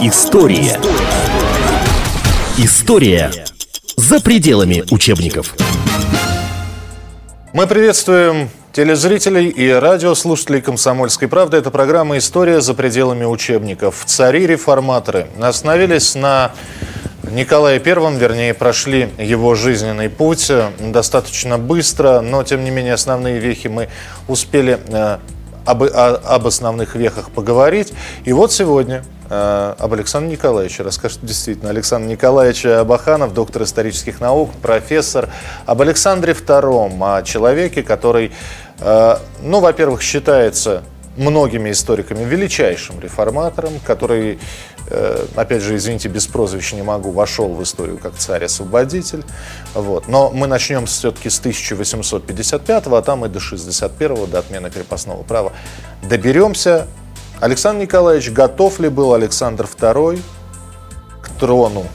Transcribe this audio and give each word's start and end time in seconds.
История. 0.00 0.78
История 2.58 3.32
за 3.96 4.20
пределами 4.20 4.84
учебников. 4.92 5.56
Мы 7.52 7.66
приветствуем 7.66 8.50
телезрителей 8.72 9.48
и 9.48 9.68
радиослушателей 9.70 10.60
«Комсомольской 10.60 11.26
правды». 11.26 11.56
Это 11.56 11.72
программа 11.72 12.18
«История 12.18 12.60
за 12.60 12.74
пределами 12.74 13.24
учебников». 13.24 14.04
Цари-реформаторы 14.06 15.26
остановились 15.40 16.14
на 16.14 16.52
Николае 17.28 17.80
Первом, 17.80 18.18
вернее, 18.18 18.54
прошли 18.54 19.08
его 19.18 19.56
жизненный 19.56 20.08
путь 20.08 20.52
достаточно 20.78 21.58
быстро, 21.58 22.20
но, 22.20 22.44
тем 22.44 22.62
не 22.62 22.70
менее, 22.70 22.94
основные 22.94 23.40
вехи 23.40 23.66
мы 23.66 23.88
успели 24.28 24.78
э, 24.86 25.18
об, 25.64 25.82
об 25.82 26.46
основных 26.46 26.94
вехах 26.94 27.30
поговорить. 27.30 27.92
И 28.24 28.32
вот 28.32 28.52
сегодня 28.52 29.02
э, 29.02 29.15
об 29.28 29.92
Александре 29.92 30.32
Николаевиче 30.32 30.82
расскажет 30.82 31.20
действительно 31.22 31.70
Александр 31.70 32.08
Николаевич 32.08 32.64
Абаханов, 32.66 33.34
доктор 33.34 33.62
исторических 33.64 34.20
наук, 34.20 34.50
профессор. 34.62 35.28
Об 35.64 35.82
Александре 35.82 36.34
Втором, 36.34 37.02
о 37.02 37.22
человеке, 37.22 37.82
который, 37.82 38.32
э, 38.80 39.16
ну, 39.42 39.60
во-первых, 39.60 40.02
считается 40.02 40.82
многими 41.16 41.70
историками 41.70 42.24
величайшим 42.24 43.00
реформатором, 43.00 43.72
который, 43.84 44.38
э, 44.88 45.26
опять 45.34 45.62
же, 45.62 45.76
извините, 45.76 46.08
без 46.08 46.26
прозвища 46.26 46.76
не 46.76 46.82
могу, 46.82 47.10
вошел 47.10 47.54
в 47.54 47.62
историю 47.62 47.98
как 47.98 48.14
царь-освободитель. 48.16 49.24
Вот. 49.74 50.08
Но 50.08 50.30
мы 50.30 50.46
начнем 50.46 50.86
все-таки 50.86 51.30
с 51.30 51.38
1855, 51.38 52.98
а 52.98 53.02
там 53.02 53.24
и 53.24 53.28
до 53.28 53.40
61 53.40 54.26
до 54.26 54.38
отмены 54.38 54.70
крепостного 54.70 55.22
права 55.22 55.52
доберемся. 56.02 56.86
Александр 57.40 57.82
Николаевич, 57.82 58.30
готов 58.30 58.80
ли 58.80 58.88
был 58.88 59.12
Александр 59.12 59.64
II 59.66 60.20
к 61.20 61.28
трону? 61.38 61.86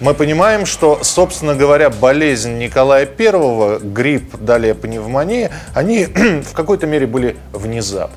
Мы 0.00 0.14
понимаем, 0.14 0.66
что, 0.66 1.00
собственно 1.02 1.54
говоря, 1.54 1.90
болезнь 1.90 2.58
Николая 2.58 3.06
I, 3.06 3.78
грипп, 3.80 4.36
далее 4.36 4.74
пневмония, 4.74 5.52
они 5.74 6.06
в 6.42 6.52
какой-то 6.54 6.86
мере 6.86 7.06
были 7.06 7.36
внезапны. 7.52 8.16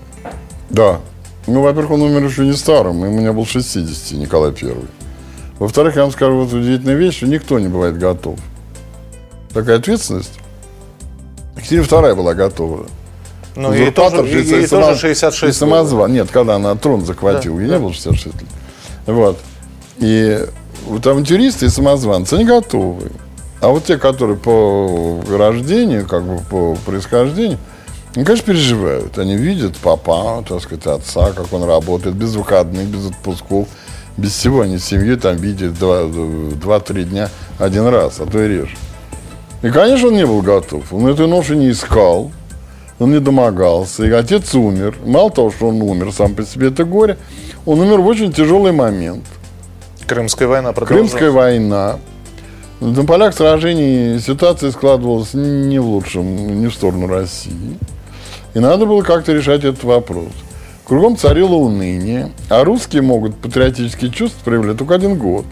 Да. 0.69 0.99
Ну, 1.47 1.61
во-первых, 1.61 1.91
он 1.91 2.01
умер 2.01 2.25
еще 2.25 2.43
не 2.43 2.53
старым, 2.53 3.05
ему 3.05 3.21
не 3.21 3.31
был 3.31 3.45
60, 3.45 4.17
Николай 4.17 4.51
Первый. 4.51 4.87
Во-вторых, 5.59 5.95
я 5.95 6.03
вам 6.03 6.11
скажу 6.11 6.35
вот 6.35 6.53
удивительную 6.53 6.97
вещь, 6.97 7.17
что 7.17 7.27
никто 7.27 7.59
не 7.59 7.67
бывает 7.67 7.97
готов. 7.97 8.39
Такая 9.53 9.77
ответственность. 9.77 10.39
Екатерина 11.55 11.85
Вторая 11.85 12.15
была 12.15 12.33
готова. 12.33 12.87
Ну, 13.55 13.73
ей 13.73 13.91
тоже, 13.91 14.17
ей, 14.17 14.43
ей 14.43 14.67
само, 14.67 14.87
тоже 14.87 14.99
66 14.99 15.55
и 15.55 15.57
самозван. 15.57 16.11
Нет, 16.11 16.29
когда 16.31 16.55
она 16.55 16.75
трон 16.75 17.05
захватила, 17.05 17.55
да, 17.55 17.61
ей 17.61 17.69
да. 17.69 17.75
не 17.77 17.81
было 17.81 17.93
66 17.93 18.25
лет. 18.25 18.49
Вот. 19.05 19.39
И 19.97 20.45
вот 20.87 21.07
авантюристы 21.07 21.67
и 21.67 21.69
самозванцы, 21.69 22.33
они 22.33 22.45
готовы. 22.45 23.11
А 23.61 23.69
вот 23.69 23.85
те, 23.85 23.97
которые 23.97 24.37
по 24.37 25.21
рождению, 25.29 26.05
как 26.05 26.23
бы 26.23 26.39
по 26.49 26.75
происхождению, 26.85 27.57
ну, 28.15 28.23
конечно, 28.23 28.45
переживают. 28.45 29.17
Они 29.17 29.35
видят 29.35 29.75
папа, 29.77 30.43
так 30.47 30.61
сказать, 30.61 30.85
отца, 30.85 31.31
как 31.31 31.51
он 31.51 31.63
работает, 31.63 32.15
без 32.15 32.35
выходных, 32.35 32.87
без 32.87 33.07
отпусков, 33.07 33.67
без 34.17 34.31
всего. 34.31 34.61
Они 34.61 34.77
семью 34.79 35.17
там 35.17 35.35
видят 35.37 35.73
два-три 35.79 37.03
дня 37.05 37.29
один 37.59 37.87
раз, 37.87 38.19
а 38.19 38.25
то 38.25 38.41
и 38.41 38.47
реже. 38.47 38.75
И, 39.63 39.69
конечно, 39.69 40.09
он 40.09 40.15
не 40.15 40.25
был 40.25 40.41
готов. 40.41 40.93
Он 40.93 41.07
этой 41.07 41.27
ноши 41.27 41.55
не 41.55 41.71
искал, 41.71 42.31
он 42.99 43.11
не 43.11 43.19
домогался. 43.19 44.05
И 44.05 44.11
отец 44.11 44.53
умер. 44.55 44.97
Мало 45.05 45.31
того, 45.31 45.51
что 45.51 45.67
он 45.67 45.81
умер 45.81 46.11
сам 46.11 46.35
по 46.35 46.43
себе, 46.43 46.67
это 46.69 46.83
горе, 46.83 47.17
он 47.65 47.79
умер 47.79 47.99
в 47.99 48.07
очень 48.07 48.31
тяжелый 48.31 48.71
момент. 48.71 49.23
Крымская 50.07 50.47
война 50.47 50.71
продолжалась. 50.71 51.11
Крымская 51.11 51.31
война. 51.31 51.99
На 52.79 53.05
полях 53.05 53.33
сражений 53.33 54.19
ситуация 54.19 54.71
складывалась 54.71 55.33
не 55.33 55.79
в 55.79 55.85
лучшем, 55.85 56.59
не 56.59 56.67
в 56.67 56.73
сторону 56.73 57.07
России. 57.07 57.77
И 58.53 58.59
надо 58.59 58.85
было 58.85 59.01
как-то 59.01 59.33
решать 59.33 59.63
этот 59.63 59.83
вопрос. 59.83 60.29
Кругом 60.85 61.17
царило 61.17 61.55
уныние, 61.55 62.31
а 62.49 62.63
русские 62.63 63.01
могут 63.01 63.35
патриотические 63.37 64.11
чувства 64.11 64.39
проявлять 64.43 64.77
только 64.77 64.95
один 64.95 65.17
год 65.17 65.45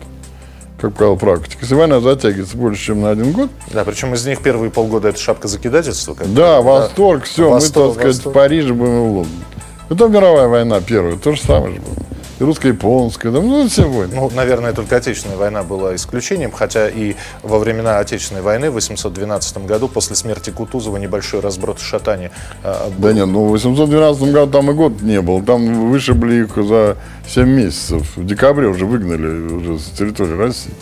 как 0.84 0.96
правило, 0.96 1.16
практика. 1.16 1.60
Если 1.62 1.76
война 1.76 2.02
затягивается 2.02 2.58
больше, 2.58 2.88
чем 2.88 3.02
на 3.02 3.12
один 3.12 3.32
год. 3.32 3.50
Да, 3.72 3.86
причем 3.86 4.14
из 4.16 4.26
них 4.26 4.42
первые 4.42 4.70
полгода 4.70 5.08
это 5.08 5.18
шапка 5.18 5.48
закидательства. 5.48 6.14
Как 6.14 6.34
да, 6.34 6.62
восторг, 6.62 7.22
да. 7.22 7.26
все, 7.26 7.50
восторг, 7.50 7.88
мы, 7.88 7.94
так 7.94 8.02
сказать, 8.02 8.16
восторг. 8.18 8.36
в 8.36 8.38
Париже 8.38 8.74
будем 8.74 9.00
в 9.00 9.16
Лондоне. 9.16 9.46
Потом 9.88 10.12
мировая 10.12 10.50
война 10.50 10.82
первая, 10.82 11.16
то 11.16 11.32
же 11.32 11.42
самое 11.42 11.76
же 11.76 11.80
было 11.80 11.96
русско-японская, 12.40 13.32
да, 13.32 13.42
ну, 13.42 13.68
все 13.68 13.88
войны. 13.88 14.16
Ну, 14.16 14.30
наверное, 14.34 14.74
только 14.74 14.98
Отечественная 14.98 15.38
война 15.38 15.64
была 15.64 15.96
исключением, 15.96 16.52
хотя 16.52 16.90
и 16.90 17.16
во 17.42 17.60
времена 17.60 18.00
Отечественной 18.00 18.42
войны 18.42 18.70
в 18.70 18.74
812 18.74 19.66
году, 19.66 19.88
после 19.88 20.16
смерти 20.16 20.50
Кутузова, 20.50 20.98
небольшой 20.98 21.40
разброд 21.40 21.80
в 21.80 21.86
Шатане 21.86 22.32
э, 22.64 22.90
был. 22.90 23.10
Да 23.10 23.14
нет, 23.14 23.28
ну 23.28 23.46
в 23.46 23.52
812 23.52 24.24
году 24.32 24.52
там 24.52 24.72
и 24.72 24.74
год 24.74 25.02
не 25.02 25.22
был, 25.22 25.44
там 25.44 25.92
вышибли 25.92 26.44
их 26.44 26.56
за 26.56 26.98
7 27.28 27.48
месяцев, 27.48 28.18
в 28.18 28.26
декабре 28.26 28.68
уже 28.68 28.86
выгнали 28.86 29.54
уже 29.54 29.80
с 29.80 29.86
территории 29.92 30.38
России. 30.38 30.74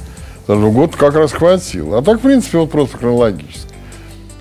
Даже 0.47 0.67
год 0.67 0.95
как 0.95 1.15
раз 1.15 1.31
хватило. 1.31 1.99
А 1.99 2.01
так, 2.01 2.19
в 2.19 2.21
принципе, 2.21 2.57
вот 2.57 2.71
просто 2.71 2.97
хронологически. 2.97 3.71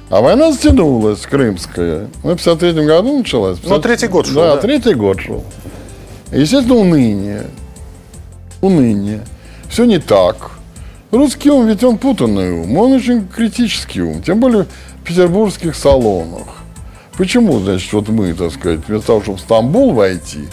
А 0.09 0.21
война 0.21 0.51
затянулась, 0.51 1.21
крымская. 1.21 2.09
Ну, 2.25 2.33
в 2.33 2.37
53 2.37 2.85
году 2.85 3.19
началась. 3.19 3.59
50... 3.59 3.77
Ну, 3.77 3.81
третий 3.81 4.09
год 4.09 4.27
шел, 4.27 4.35
да? 4.35 4.57
Да, 4.57 4.61
третий 4.61 4.95
год 4.95 5.21
шел. 5.21 5.45
Естественно, 6.33 6.77
уныние. 6.77 7.47
Уныние. 8.61 9.23
Все 9.69 9.85
не 9.85 9.99
так. 9.99 10.53
Русский 11.11 11.51
ум, 11.51 11.67
ведь 11.67 11.83
он 11.83 11.99
путанный 11.99 12.53
ум, 12.53 12.77
он 12.79 12.93
очень 12.93 13.27
критический 13.27 14.01
ум, 14.01 14.23
тем 14.23 14.39
более 14.39 14.67
в 15.01 15.05
петербургских 15.05 15.75
салонах. 15.75 16.47
Почему, 17.17 17.59
значит, 17.59 17.93
вот 17.93 18.09
мы, 18.09 18.33
так 18.33 18.53
сказать, 18.53 18.81
вместо 18.87 19.09
того, 19.09 19.23
чтобы 19.23 19.39
в 19.39 19.41
Стамбул 19.41 19.93
войти, 19.93 20.47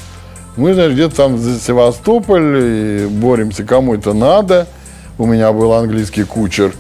мы, 0.56 0.74
значит, 0.74 0.94
где-то 0.94 1.16
там 1.16 1.38
за 1.38 1.60
Севастополь 1.60 2.58
и 2.58 3.06
боремся, 3.06 3.64
кому 3.64 3.94
это 3.94 4.14
надо. 4.14 4.68
У 5.20 5.28
меня 5.28 5.54
был 5.54 5.74
английский 5.74 6.24
кучер, 6.24 6.74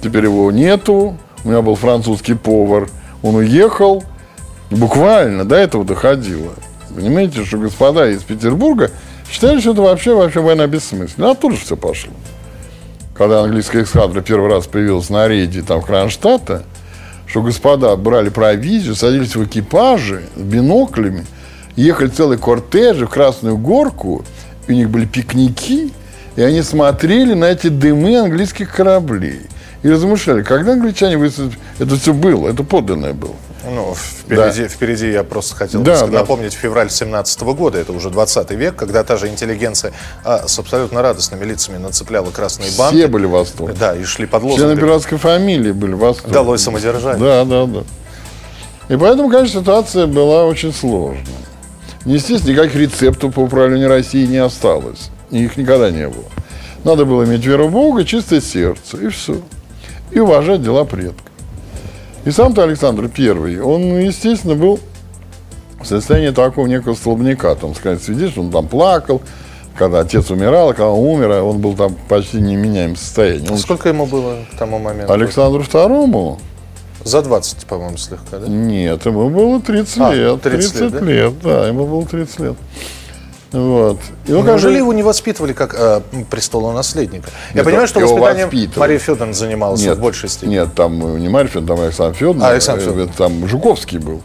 теперь 0.00 0.24
его 0.24 0.52
нету. 0.52 1.16
У 1.42 1.48
меня 1.48 1.60
был 1.60 1.74
французский 1.74 2.34
повар, 2.34 2.88
он 3.22 3.34
уехал. 3.34 4.04
Буквально 4.70 5.44
до 5.44 5.56
этого 5.56 5.84
доходило. 5.84 6.52
Понимаете, 6.94 7.44
что 7.44 7.58
господа 7.58 8.08
из 8.08 8.22
Петербурга 8.22 8.90
считали, 9.30 9.60
что 9.60 9.72
это 9.72 9.82
вообще, 9.82 10.14
вообще 10.14 10.40
война 10.40 10.66
бессмысленна. 10.66 11.32
А 11.32 11.34
тут 11.34 11.54
же 11.54 11.60
все 11.60 11.76
пошло. 11.76 12.12
Когда 13.16 13.42
английская 13.42 13.82
эскадра 13.82 14.20
первый 14.20 14.50
раз 14.50 14.66
появилась 14.66 15.10
на 15.10 15.28
рейде 15.28 15.62
там 15.62 15.82
Кронштадта, 15.82 16.64
что 17.26 17.42
господа 17.42 17.94
брали 17.96 18.28
провизию, 18.28 18.94
садились 18.94 19.34
в 19.34 19.44
экипажи 19.44 20.24
с 20.36 20.40
биноклями, 20.40 21.24
ехали 21.76 22.08
целые 22.08 22.38
кортежи 22.38 23.06
в 23.06 23.10
Красную 23.10 23.56
Горку, 23.56 24.24
у 24.68 24.72
них 24.72 24.90
были 24.90 25.06
пикники, 25.06 25.92
и 26.36 26.42
они 26.42 26.62
смотрели 26.62 27.34
на 27.34 27.46
эти 27.46 27.68
дымы 27.68 28.16
английских 28.18 28.74
кораблей. 28.74 29.42
И 29.82 29.88
размышляли, 29.88 30.42
когда 30.42 30.72
англичане 30.72 31.18
высадят... 31.18 31.52
Это 31.78 31.96
все 31.96 32.12
было, 32.12 32.48
это 32.48 32.64
подлинное 32.64 33.12
было. 33.12 33.34
Ну, 33.66 33.94
впереди, 33.94 34.62
да. 34.62 34.68
впереди 34.68 35.10
я 35.10 35.24
просто 35.24 35.56
хотел 35.56 35.82
да, 35.82 36.06
напомнить 36.06 36.52
да. 36.52 36.58
февраль 36.58 36.90
17 36.90 37.40
года, 37.42 37.78
это 37.78 37.92
уже 37.92 38.10
20 38.10 38.50
век, 38.52 38.76
когда 38.76 39.04
та 39.04 39.16
же 39.16 39.28
интеллигенция 39.28 39.92
а, 40.24 40.46
с 40.46 40.58
абсолютно 40.58 41.02
радостными 41.02 41.44
лицами 41.44 41.78
нацепляла 41.78 42.30
красные 42.30 42.70
банки. 42.76 42.96
Все 42.96 43.06
были 43.06 43.26
в 43.26 43.30
восторге. 43.30 43.76
Да, 43.78 43.96
и 43.96 44.04
шли 44.04 44.26
под 44.26 44.42
лозунгами. 44.42 44.74
Члены 44.74 44.80
пиратской 44.80 45.18
фамилии 45.18 45.72
были 45.72 45.94
в 45.94 45.98
восторге. 45.98 46.32
Долой 46.32 46.58
самодержание. 46.58 47.22
Да, 47.22 47.44
да, 47.44 47.66
да. 47.66 47.84
И 48.88 48.98
поэтому, 48.98 49.30
конечно, 49.30 49.60
ситуация 49.60 50.06
была 50.06 50.44
очень 50.44 50.72
сложная. 50.72 51.24
Естественно, 52.04 52.52
никаких 52.52 52.76
рецептов 52.76 53.34
по 53.34 53.40
управлению 53.40 53.88
Россией 53.88 54.26
не 54.26 54.38
осталось. 54.38 55.10
Их 55.30 55.56
никогда 55.56 55.90
не 55.90 56.08
было. 56.08 56.24
Надо 56.84 57.06
было 57.06 57.24
иметь 57.24 57.44
веру 57.44 57.68
в 57.68 57.72
Бога, 57.72 58.04
чистое 58.04 58.42
сердце, 58.42 58.98
и 58.98 59.08
все. 59.08 59.40
И 60.10 60.20
уважать 60.20 60.62
дела 60.62 60.84
предков. 60.84 61.33
И 62.24 62.30
сам-то 62.30 62.62
Александр 62.62 63.08
Первый, 63.08 63.60
он, 63.60 63.98
естественно, 63.98 64.54
был 64.54 64.80
в 65.80 65.86
состоянии 65.86 66.30
такого 66.30 66.66
некого 66.66 66.94
столбняка. 66.94 67.54
Там, 67.54 67.74
сказать, 67.74 68.02
свидетель, 68.02 68.40
он 68.40 68.50
там 68.50 68.66
плакал, 68.66 69.20
когда 69.76 70.00
отец 70.00 70.30
умирал, 70.30 70.68
когда 70.68 70.88
он 70.88 71.16
умер, 71.16 71.30
а 71.32 71.42
он 71.42 71.58
был 71.58 71.74
там 71.74 71.94
почти 72.08 72.38
неменяемом 72.38 72.96
состоянии. 72.96 73.50
Он... 73.50 73.58
Сколько 73.58 73.90
ему 73.90 74.06
было 74.06 74.38
к 74.50 74.58
тому 74.58 74.78
моменту? 74.78 75.12
Александру 75.12 75.62
Второму? 75.62 76.40
За 77.04 77.20
20, 77.20 77.66
по-моему, 77.66 77.98
слегка, 77.98 78.38
да? 78.38 78.46
Нет, 78.46 79.04
ему 79.04 79.28
было 79.28 79.60
30 79.60 79.98
а, 79.98 80.14
лет. 80.14 80.40
30, 80.40 80.72
30 80.72 80.80
лет, 80.80 80.92
да? 80.92 81.00
лет, 81.00 81.32
да, 81.42 81.68
ему 81.68 81.86
было 81.86 82.06
30 82.06 82.40
лет. 82.40 82.56
Вот. 83.54 84.00
И 84.26 84.32
он 84.32 84.44
Неужели 84.44 84.72
как... 84.72 84.80
его 84.80 84.92
не 84.92 85.04
воспитывали 85.04 85.52
как 85.52 85.74
э, 85.78 86.00
престолонаследника? 86.28 87.30
Я 87.50 87.58
нет, 87.58 87.64
понимаю, 87.64 87.86
что 87.86 88.00
воспитанием 88.00 88.50
Мария 88.74 88.98
Федоровна 88.98 89.32
занималась 89.32 89.80
нет, 89.80 89.96
в 89.96 90.00
большей 90.00 90.28
степени. 90.28 90.54
Нет, 90.54 90.74
там 90.74 91.18
не 91.18 91.28
Мария 91.28 91.48
Федоровна, 91.48 91.76
там 91.76 91.84
Александр 91.84 92.16
Федоровна. 92.16 92.48
А, 92.48 92.50
Александр 92.50 92.82
Федоровна. 92.82 93.12
Там 93.16 93.46
Жуковский 93.46 93.98
был. 93.98 94.22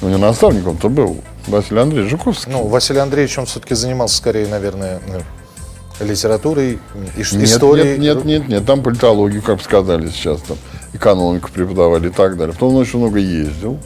У 0.00 0.06
него 0.06 0.18
наставником-то 0.18 0.88
был. 0.88 1.18
Василий 1.46 1.80
Андреевич 1.80 2.10
Жуковский. 2.12 2.50
Ну, 2.50 2.66
Василий 2.66 3.00
Андреевич, 3.00 3.38
он 3.38 3.44
все-таки 3.44 3.74
занимался 3.74 4.16
скорее, 4.16 4.46
наверное, 4.46 5.00
ну, 5.06 6.06
литературой, 6.06 6.78
иш- 7.18 7.32
Нет, 7.32 7.44
историей. 7.44 7.98
Нет, 7.98 8.16
нет, 8.16 8.24
нет, 8.24 8.48
нет, 8.48 8.66
там 8.66 8.82
политологию, 8.82 9.42
как 9.42 9.60
сказали 9.60 10.08
сейчас, 10.08 10.40
там 10.40 10.56
экономику 10.94 11.50
преподавали 11.52 12.08
и 12.08 12.10
так 12.10 12.38
далее. 12.38 12.54
Потом 12.54 12.74
он 12.74 12.80
очень 12.80 12.98
много 12.98 13.18
ездил. 13.18 13.78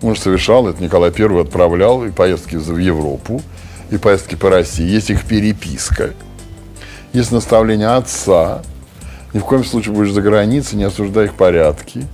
Он 0.00 0.14
же 0.14 0.20
совершал, 0.22 0.68
это 0.68 0.82
Николай 0.82 1.10
Первый 1.10 1.42
отправлял 1.42 2.04
и 2.04 2.10
поездки 2.10 2.56
в 2.56 2.78
Европу, 2.78 3.42
и 3.90 3.98
поездки 3.98 4.34
по 4.34 4.50
России. 4.50 4.86
Есть 4.86 5.10
их 5.10 5.24
переписка, 5.24 6.12
есть 7.12 7.32
наставление 7.32 7.88
отца. 7.88 8.62
Ни 9.32 9.38
в 9.38 9.44
коем 9.44 9.64
случае 9.64 9.94
будешь 9.94 10.12
за 10.12 10.22
границей, 10.22 10.78
не 10.78 10.84
осуждай 10.84 11.26
их 11.26 11.34
порядки, 11.34 12.04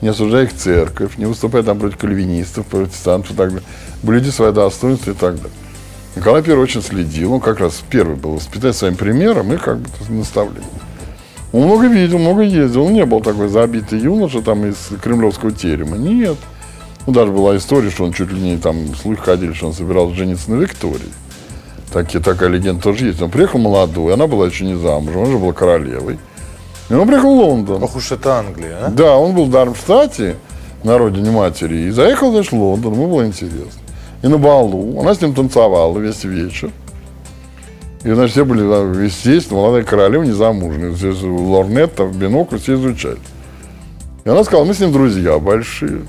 не 0.00 0.08
осуждай 0.08 0.44
их 0.44 0.54
церковь, 0.54 1.18
не 1.18 1.26
выступай 1.26 1.62
там 1.62 1.78
против 1.78 1.98
кальвинистов, 1.98 2.66
протестантов 2.66 3.32
и 3.32 3.34
так 3.34 3.48
далее. 3.50 3.68
Блюди 4.02 4.30
свое 4.30 4.52
достоинство 4.52 5.10
и 5.10 5.14
так 5.14 5.36
далее. 5.36 5.52
Николай 6.16 6.42
Первый 6.42 6.62
очень 6.62 6.82
следил, 6.82 7.34
он 7.34 7.40
как 7.40 7.60
раз 7.60 7.82
первый 7.88 8.16
был 8.16 8.34
воспитать 8.34 8.76
своим 8.76 8.96
примером 8.96 9.52
и 9.52 9.56
как 9.56 9.78
бы 9.78 9.88
наставлением. 10.08 10.64
Он 11.52 11.64
много 11.64 11.86
видел, 11.86 12.18
много 12.18 12.42
ездил. 12.42 12.86
Он 12.86 12.94
не 12.94 13.04
был 13.04 13.20
такой 13.20 13.48
забитый 13.48 14.00
юноша 14.00 14.40
там 14.40 14.66
из 14.66 14.88
кремлевского 15.02 15.52
терема. 15.52 15.96
Нет. 15.98 16.38
Ну, 17.06 17.12
даже 17.12 17.32
была 17.32 17.56
история, 17.56 17.90
что 17.90 18.04
он 18.04 18.12
чуть 18.12 18.30
ли 18.30 18.40
не 18.40 18.58
там, 18.58 18.94
слухи 18.94 19.20
ходили, 19.20 19.52
что 19.52 19.68
он 19.68 19.72
собирался 19.72 20.14
жениться 20.14 20.50
на 20.50 20.56
Виктории. 20.56 21.12
Такие, 21.92 22.20
такая 22.20 22.48
легенда 22.48 22.82
тоже 22.82 23.06
есть. 23.06 23.20
Он 23.20 23.30
приехал 23.30 23.58
молодой, 23.58 24.14
она 24.14 24.26
была 24.26 24.46
еще 24.46 24.64
не 24.64 24.76
замужем, 24.76 25.22
он 25.22 25.30
же 25.30 25.38
был 25.38 25.52
королевой. 25.52 26.18
И 26.88 26.94
он 26.94 27.06
приехал 27.06 27.34
в 27.34 27.38
Лондон. 27.38 27.82
Ох 27.82 27.96
уж 27.96 28.12
это 28.12 28.38
Англия, 28.38 28.86
а? 28.86 28.90
Да, 28.90 29.16
он 29.16 29.34
был 29.34 29.46
в 29.46 29.50
Дармштадте, 29.50 30.36
на 30.84 30.98
родине 30.98 31.30
матери, 31.30 31.76
и 31.82 31.90
заехал, 31.90 32.32
значит, 32.32 32.52
в 32.52 32.56
Лондон, 32.56 32.94
ему 32.94 33.08
было 33.08 33.26
интересно. 33.26 33.80
И 34.22 34.26
на 34.28 34.38
балу, 34.38 35.00
она 35.00 35.14
с 35.14 35.20
ним 35.20 35.34
танцевала 35.34 35.98
весь 35.98 36.24
вечер. 36.24 36.70
И, 38.04 38.10
значит, 38.10 38.32
все 38.32 38.44
были, 38.44 38.66
да, 38.66 39.02
естественно, 39.02 39.60
молодая 39.60 39.84
королева, 39.84 40.22
незамужняя. 40.24 40.90
Здесь 40.92 41.22
лорнет, 41.22 41.94
там, 41.94 42.10
бинокль, 42.10 42.58
все 42.58 42.74
изучали. 42.74 43.18
И 44.24 44.28
она 44.28 44.42
сказала, 44.44 44.64
мы 44.64 44.74
с 44.74 44.80
ним 44.80 44.92
друзья 44.92 45.38
большие. 45.38 46.02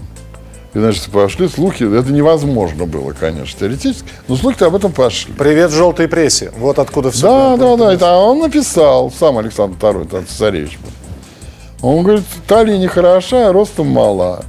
И, 0.73 0.79
значит, 0.79 1.03
пошли 1.11 1.47
слухи, 1.47 1.83
это 1.83 2.11
невозможно 2.11 2.85
было, 2.85 3.11
конечно, 3.11 3.59
теоретически, 3.59 4.07
но 4.27 4.35
слухи 4.35 4.63
об 4.63 4.73
этом 4.73 4.91
пошли. 4.91 5.31
Привет 5.33 5.71
желтой 5.71 6.07
прессе. 6.07 6.51
Вот 6.57 6.79
откуда 6.79 7.11
все. 7.11 7.21
Да, 7.21 7.57
да, 7.57 7.77
да. 7.77 7.93
Это 7.93 8.15
он 8.15 8.39
написал, 8.39 9.11
сам 9.11 9.37
Александр 9.37 9.77
II, 9.77 10.05
это 10.05 10.23
царевич 10.25 10.79
был. 10.79 11.89
Он 11.89 12.03
говорит, 12.03 12.23
талия 12.47 12.77
не 12.77 12.87
хороша, 12.87 13.49
а 13.49 13.53
ростом 13.53 13.87
мала. 13.87 14.45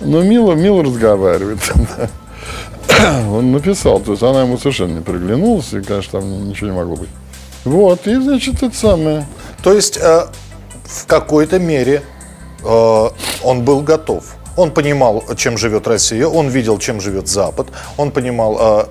Но 0.00 0.22
мило, 0.22 0.52
мило 0.52 0.82
разговаривает. 0.82 1.58
Он 3.30 3.52
написал, 3.52 4.00
то 4.00 4.12
есть 4.12 4.22
она 4.22 4.42
ему 4.42 4.58
совершенно 4.58 4.94
не 4.94 5.00
приглянулась, 5.00 5.72
и, 5.72 5.80
конечно, 5.80 6.20
там 6.20 6.48
ничего 6.48 6.70
не 6.70 6.76
могло 6.76 6.96
быть. 6.96 7.08
Вот, 7.64 8.06
и, 8.06 8.14
значит, 8.16 8.62
это 8.62 8.74
самое. 8.74 9.26
То 9.62 9.72
есть 9.72 9.98
э, 9.98 10.26
в 10.84 11.06
какой-то 11.06 11.58
мере 11.58 12.02
э, 12.64 13.08
он 13.42 13.64
был 13.64 13.80
готов. 13.82 14.36
Он 14.56 14.70
понимал, 14.70 15.24
чем 15.36 15.58
живет 15.58 15.86
Россия, 15.86 16.26
он 16.26 16.48
видел, 16.48 16.78
чем 16.78 17.00
живет 17.00 17.28
Запад, 17.28 17.68
он 17.96 18.10
понимал 18.10 18.58
э, 18.60 18.84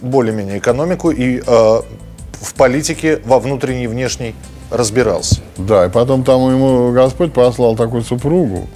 более-менее 0.00 0.58
экономику 0.58 1.10
и 1.10 1.38
э, 1.38 1.42
в 1.46 2.54
политике 2.54 3.20
во 3.24 3.38
внутренней 3.38 3.84
и 3.84 3.86
внешней 3.86 4.34
разбирался. 4.70 5.40
Да, 5.56 5.86
и 5.86 5.90
потом 5.90 6.24
там 6.24 6.50
ему 6.50 6.92
Господь 6.92 7.32
послал 7.32 7.76
такую 7.76 8.02
супругу, 8.02 8.68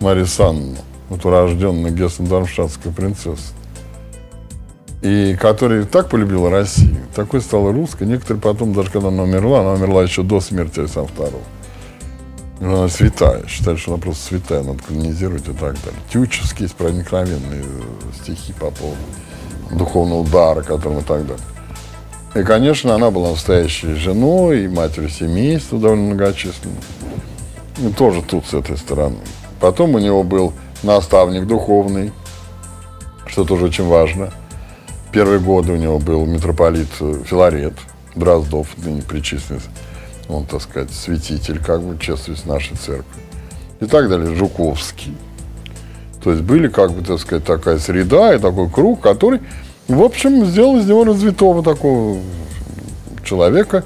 Марию 0.00 0.26
Санну, 0.26 0.76
вот 1.08 1.24
урожденную 1.24 1.94
Гессен-Дармштадтская 1.94 2.92
принцесса. 2.92 3.52
И 5.02 5.36
которая 5.40 5.84
так 5.84 6.08
полюбила 6.08 6.48
Россию, 6.48 6.98
такой 7.14 7.40
стала 7.40 7.72
русской. 7.72 8.04
Некоторые 8.04 8.40
потом, 8.40 8.72
даже 8.72 8.90
когда 8.90 9.08
она 9.08 9.24
умерла, 9.24 9.60
она 9.60 9.72
умерла 9.72 10.04
еще 10.04 10.22
до 10.22 10.40
смерти 10.40 10.78
Александра 10.78 11.12
II. 11.16 11.32
Она 12.60 12.88
святая, 12.88 13.46
считают, 13.48 13.80
что 13.80 13.92
она 13.92 14.00
просто 14.00 14.28
святая, 14.28 14.62
надо 14.62 14.82
канонизировать 14.82 15.48
и 15.48 15.52
так 15.52 15.74
далее. 15.82 16.00
Тючевские 16.12 16.68
проникновенные 16.68 17.64
э, 17.64 18.22
стихи 18.22 18.52
по 18.52 18.70
поводу 18.70 18.98
духовного 19.70 20.26
дара, 20.26 20.62
которым 20.62 20.98
и 20.98 21.02
так 21.02 21.26
далее. 21.26 21.44
И, 22.34 22.42
конечно, 22.44 22.94
она 22.94 23.10
была 23.10 23.30
настоящей 23.30 23.94
женой 23.94 24.64
и 24.64 24.68
матерью 24.68 25.10
семейства 25.10 25.78
довольно 25.78 26.14
многочисленной. 26.14 26.78
И 27.78 27.88
тоже 27.92 28.22
тут 28.22 28.46
с 28.46 28.54
этой 28.54 28.76
стороны. 28.76 29.18
Потом 29.60 29.94
у 29.94 29.98
него 29.98 30.22
был 30.22 30.52
наставник 30.82 31.46
духовный, 31.46 32.12
что 33.26 33.44
тоже 33.44 33.66
очень 33.66 33.86
важно. 33.86 34.32
Первые 35.10 35.40
годы 35.40 35.72
у 35.72 35.76
него 35.76 35.98
был 35.98 36.24
митрополит 36.24 36.88
э, 37.00 37.22
Филарет 37.26 37.74
Дроздов, 38.14 38.68
ныне 38.78 39.02
причисленный. 39.02 39.60
Он, 40.32 40.46
так 40.46 40.62
сказать, 40.62 40.90
святитель, 40.92 41.58
как 41.58 41.82
бы, 41.82 41.98
чествует 41.98 42.44
нашей 42.46 42.76
церкви. 42.76 43.22
И 43.80 43.86
так 43.86 44.08
далее, 44.08 44.34
Жуковский. 44.34 45.16
То 46.22 46.30
есть 46.30 46.42
были, 46.42 46.68
как 46.68 46.92
бы, 46.92 47.02
так 47.02 47.18
сказать, 47.18 47.44
такая 47.44 47.78
среда 47.78 48.34
и 48.34 48.38
такой 48.38 48.70
круг, 48.70 49.00
который, 49.00 49.40
в 49.88 50.02
общем, 50.02 50.44
сделал 50.46 50.78
из 50.78 50.86
него 50.86 51.04
развитого 51.04 51.62
такого 51.62 52.18
человека 53.24 53.84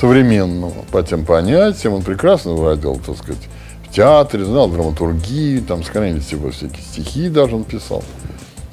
современного 0.00 0.82
по 0.90 1.02
тем 1.02 1.24
понятиям. 1.24 1.94
Он 1.94 2.02
прекрасно 2.02 2.52
владел, 2.52 2.96
так 3.04 3.16
сказать, 3.16 3.42
в 3.84 3.94
театре, 3.94 4.44
знал 4.44 4.68
драматургию, 4.68 5.62
там 5.62 5.84
сохранились 5.84 6.30
его 6.30 6.50
всякие 6.50 6.82
стихи 6.82 7.28
даже 7.28 7.56
он 7.56 7.64
писал 7.64 8.02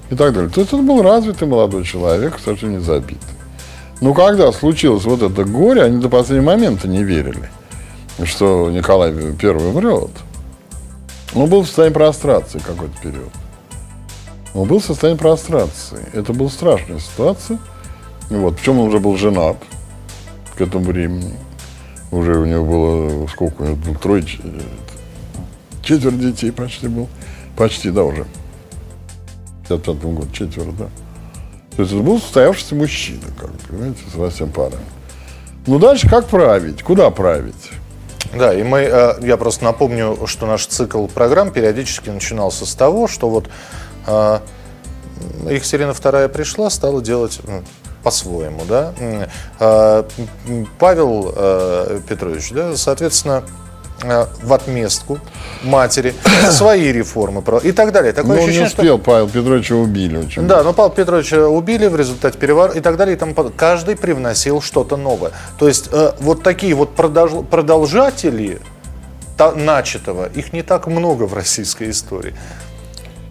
и 0.09 0.15
так 0.15 0.33
далее. 0.33 0.49
То 0.49 0.61
есть 0.61 0.73
он 0.73 0.85
был 0.85 1.01
развитый 1.01 1.47
молодой 1.47 1.83
человек, 1.83 2.39
совершенно 2.43 2.77
не 2.77 2.83
забитый. 2.83 3.17
Но 4.01 4.13
когда 4.13 4.51
случилось 4.51 5.05
вот 5.05 5.21
это 5.21 5.45
горе, 5.45 5.83
они 5.83 6.01
до 6.01 6.09
последнего 6.09 6.51
момента 6.51 6.87
не 6.87 7.03
верили, 7.03 7.49
что 8.23 8.69
Николай 8.69 9.11
I 9.11 9.49
умрет. 9.51 10.11
Он 11.33 11.49
был 11.49 11.63
в 11.63 11.67
состоянии 11.67 11.93
прострации 11.93 12.59
какой-то 12.59 12.93
период. 13.01 13.31
Он 14.53 14.67
был 14.67 14.79
в 14.79 14.85
состоянии 14.85 15.19
прострации. 15.19 15.99
Это 16.13 16.33
была 16.33 16.49
страшная 16.49 16.99
ситуация. 16.99 17.59
Вот. 18.29 18.55
Причем 18.57 18.79
он 18.79 18.87
уже 18.87 18.99
был 18.99 19.17
женат 19.17 19.57
к 20.55 20.61
этому 20.61 20.85
времени. 20.85 21.33
Уже 22.11 22.37
у 22.39 22.45
него 22.45 22.65
было, 22.65 23.27
сколько 23.27 23.61
у 23.61 23.65
него 23.65 23.75
было, 23.75 23.95
трое, 23.95 24.23
четверть 25.83 26.19
детей 26.19 26.51
почти 26.51 26.87
был. 26.87 27.09
Почти, 27.57 27.91
да, 27.91 28.03
уже. 28.03 28.25
В 29.63 29.67
55 29.67 29.95
году, 30.03 30.27
четверо, 30.31 30.71
да. 30.71 30.89
То 31.75 31.81
есть 31.81 31.93
это 31.93 32.03
был 32.03 32.19
состоявшийся 32.21 32.75
мужчина, 32.75 33.23
как 33.39 33.51
понимаете, 33.67 33.99
со 34.13 34.29
всем 34.29 34.51
парами. 34.51 34.85
Ну, 35.67 35.79
дальше 35.79 36.07
как 36.09 36.27
править? 36.27 36.83
Куда 36.83 37.09
править? 37.09 37.71
Да, 38.33 38.53
и 38.53 38.63
мы, 38.63 38.79
э, 38.79 39.13
я 39.21 39.37
просто 39.37 39.63
напомню, 39.63 40.17
что 40.25 40.45
наш 40.45 40.65
цикл 40.65 41.07
программ 41.07 41.51
периодически 41.51 42.09
начинался 42.09 42.65
с 42.65 42.75
того, 42.75 43.07
что 43.07 43.29
вот 43.29 43.49
э, 44.07 44.39
Екатерина 45.49 45.91
II 45.91 46.29
пришла, 46.29 46.69
стала 46.69 47.01
делать 47.01 47.39
по-своему, 48.03 48.63
да. 48.67 48.93
Э, 49.59 50.03
Павел 50.79 51.31
Петрович, 52.07 52.51
да, 52.51 52.75
соответственно, 52.75 53.43
в 54.01 54.53
отместку 54.53 55.19
матери 55.65 56.13
свои 56.51 56.91
реформы 56.91 57.43
и 57.63 57.71
так 57.71 57.91
далее. 57.91 58.13
Такое 58.13 58.27
Но 58.27 58.33
он 58.33 58.39
не 58.39 58.45
ощущение, 58.45 58.69
что- 58.69 58.81
успел, 58.81 58.99
Павел 58.99 59.27
Петровича 59.29 59.75
убили 59.75 60.17
очень. 60.17 60.47
да, 60.47 60.63
но 60.63 60.73
Павла 60.73 60.93
Петровича 60.95 61.47
убили 61.47 61.87
в 61.87 61.95
результате 61.95 62.37
перевара 62.37 62.73
и 62.73 62.79
так 62.79 62.97
далее. 62.97 63.15
И 63.15 63.19
подобное. 63.19 63.51
Каждый 63.57 63.95
привносил 63.95 64.61
что-то 64.61 64.97
новое. 64.97 65.31
То 65.59 65.67
есть 65.67 65.89
э, 65.91 66.13
вот 66.19 66.43
такие 66.43 66.73
вот 66.75 66.95
продолж- 66.95 67.43
продолжатели 67.45 68.59
начатого, 69.55 70.29
их 70.33 70.53
не 70.53 70.61
так 70.61 70.87
много 70.87 71.23
в 71.23 71.33
российской 71.33 71.89
истории. 71.89 72.33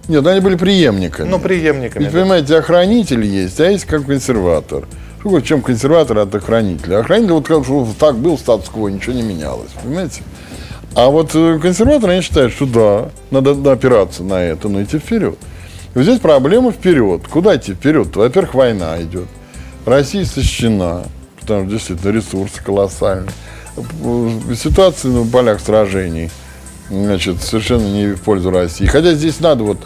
Нет, 0.09 0.23
ну, 0.23 0.29
они 0.31 0.41
были 0.41 0.57
преемниками. 0.57 1.29
Но 1.29 1.39
преемниками. 1.39 2.05
Ведь, 2.05 2.13
да. 2.13 2.21
понимаете, 2.21 2.59
охранитель 2.59 3.25
есть, 3.25 3.59
а 3.61 3.71
есть 3.71 3.87
как 3.87 4.05
консерватор. 4.07 4.87
Что 5.21 5.41
чем 5.41 5.63
консерватор 5.63 6.19
от 6.19 6.35
охранителя? 6.35 6.99
Охранитель, 6.99 7.33
вот 7.33 7.49
как 7.49 7.65
что 7.65 7.89
так 7.99 8.17
был 8.17 8.37
статус-кво, 8.37 8.89
ничего 8.89 9.15
не 9.15 9.23
менялось, 9.23 9.71
понимаете? 9.83 10.23
А 10.97 11.09
вот 11.09 11.35
э, 11.35 11.59
консерваторы, 11.61 12.13
они 12.13 12.23
считают, 12.23 12.53
что 12.53 12.67
да, 12.67 13.11
надо 13.31 13.73
опираться 13.73 14.23
на 14.23 14.43
это, 14.43 14.69
но 14.69 14.83
идти 14.83 14.99
вперед. 14.99 15.37
И 15.95 15.99
вот 15.99 16.05
здесь 16.05 16.21
проблема 16.21 16.71
вперед. 16.71 17.23
Куда 17.29 17.57
идти 17.57 17.75
вперед? 17.75 18.15
Во-первых, 18.15 18.55
война 18.55 19.01
идет. 19.03 19.27
Россия 19.87 20.23
истощена, 20.23 21.05
потому 21.41 21.65
что 21.65 21.71
действительно 21.71 22.11
ресурсы 22.13 22.63
колоссальные. 22.63 23.31
Э, 23.77 24.31
Ситуация 24.55 25.11
на 25.11 25.27
полях 25.27 25.61
сражений 25.61 26.31
значит, 26.89 27.43
совершенно 27.43 27.87
не 27.87 28.15
в 28.15 28.21
пользу 28.21 28.51
России. 28.51 28.87
Хотя 28.87 29.15
здесь 29.15 29.41
надо 29.41 29.65
вот, 29.65 29.79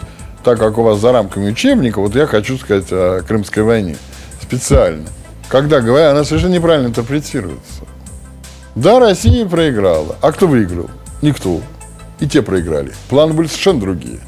так 0.43 0.59
как 0.59 0.77
у 0.77 0.83
вас 0.83 0.99
за 0.99 1.11
рамками 1.11 1.49
учебника, 1.49 2.01
вот 2.01 2.15
я 2.15 2.27
хочу 2.27 2.57
сказать 2.57 2.87
о 2.91 3.21
Крымской 3.27 3.63
войне 3.63 3.97
специально. 4.41 5.07
Когда 5.47 5.81
говорят, 5.81 6.11
она 6.11 6.23
совершенно 6.23 6.53
неправильно 6.53 6.87
интерпретируется. 6.87 7.83
Да, 8.75 8.99
Россия 8.99 9.47
проиграла. 9.47 10.15
А 10.21 10.31
кто 10.31 10.47
выиграл? 10.47 10.89
Никто. 11.21 11.61
И 12.19 12.27
те 12.27 12.41
проиграли. 12.41 12.91
Планы 13.09 13.33
были 13.33 13.47
совершенно 13.47 13.79
другие. 13.79 14.19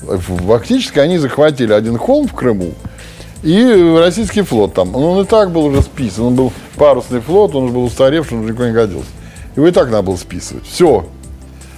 Фактически 0.00 0.98
они 0.98 1.18
захватили 1.18 1.72
один 1.72 1.98
холм 1.98 2.28
в 2.28 2.34
Крыму 2.34 2.72
и 3.42 3.96
российский 3.98 4.42
флот 4.42 4.74
там. 4.74 4.92
Ну, 4.92 5.12
Он 5.12 5.24
и 5.24 5.26
так 5.26 5.50
был 5.52 5.66
уже 5.66 5.82
списан. 5.82 6.24
Он 6.26 6.34
был 6.34 6.52
парусный 6.76 7.20
флот, 7.20 7.54
он 7.54 7.64
уже 7.64 7.74
был 7.74 7.84
устаревший, 7.84 8.36
он 8.36 8.44
уже 8.44 8.52
никуда 8.52 8.68
не 8.68 8.74
годился. 8.74 9.08
Его 9.54 9.68
и 9.68 9.70
так 9.70 9.90
надо 9.90 10.02
было 10.02 10.16
списывать. 10.16 10.66
Все. 10.66 11.06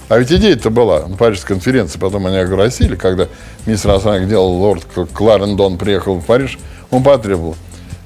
А 0.09 0.17
ведь 0.17 0.31
идея-то 0.31 0.71
была 0.71 1.07
на 1.07 1.15
Парижской 1.15 1.55
конференции, 1.55 1.99
потом 1.99 2.25
они 2.25 2.37
огласили, 2.37 2.95
когда 2.95 3.27
министр 3.67 3.91
иностранных 3.91 4.27
дел 4.27 4.43
лорд 4.43 4.85
Кларендон 5.13 5.77
приехал 5.77 6.15
в 6.15 6.25
Париж, 6.25 6.57
он 6.89 7.03
потребовал 7.03 7.55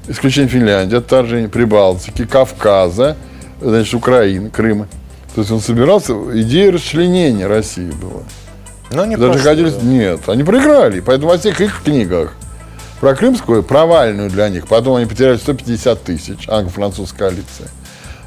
исключение 0.06 0.50
Финляндии, 0.50 0.96
отторжение 0.96 1.48
Прибалтики, 1.48 2.26
Кавказа, 2.26 3.16
значит, 3.58 3.94
Украины, 3.94 4.50
Крыма. 4.50 4.86
То 5.34 5.40
есть 5.40 5.50
он 5.50 5.60
собирался, 5.60 6.14
идея 6.40 6.72
расчленения 6.72 7.48
России 7.48 7.90
была. 7.90 8.22
Но 8.92 9.04
не 9.04 9.16
Даже 9.16 9.42
да. 9.42 9.82
нет, 9.82 10.28
они 10.28 10.44
проиграли. 10.44 11.00
Поэтому 11.00 11.30
во 11.30 11.38
всех 11.38 11.60
их 11.60 11.82
книгах 11.82 12.34
про 13.00 13.14
Крымскую, 13.14 13.62
провальную 13.64 14.30
для 14.30 14.48
них, 14.48 14.68
потом 14.68 14.96
они 14.96 15.06
потеряли 15.06 15.36
150 15.36 16.02
тысяч, 16.04 16.48
англо-французская 16.48 17.30
коалиция. 17.30 17.68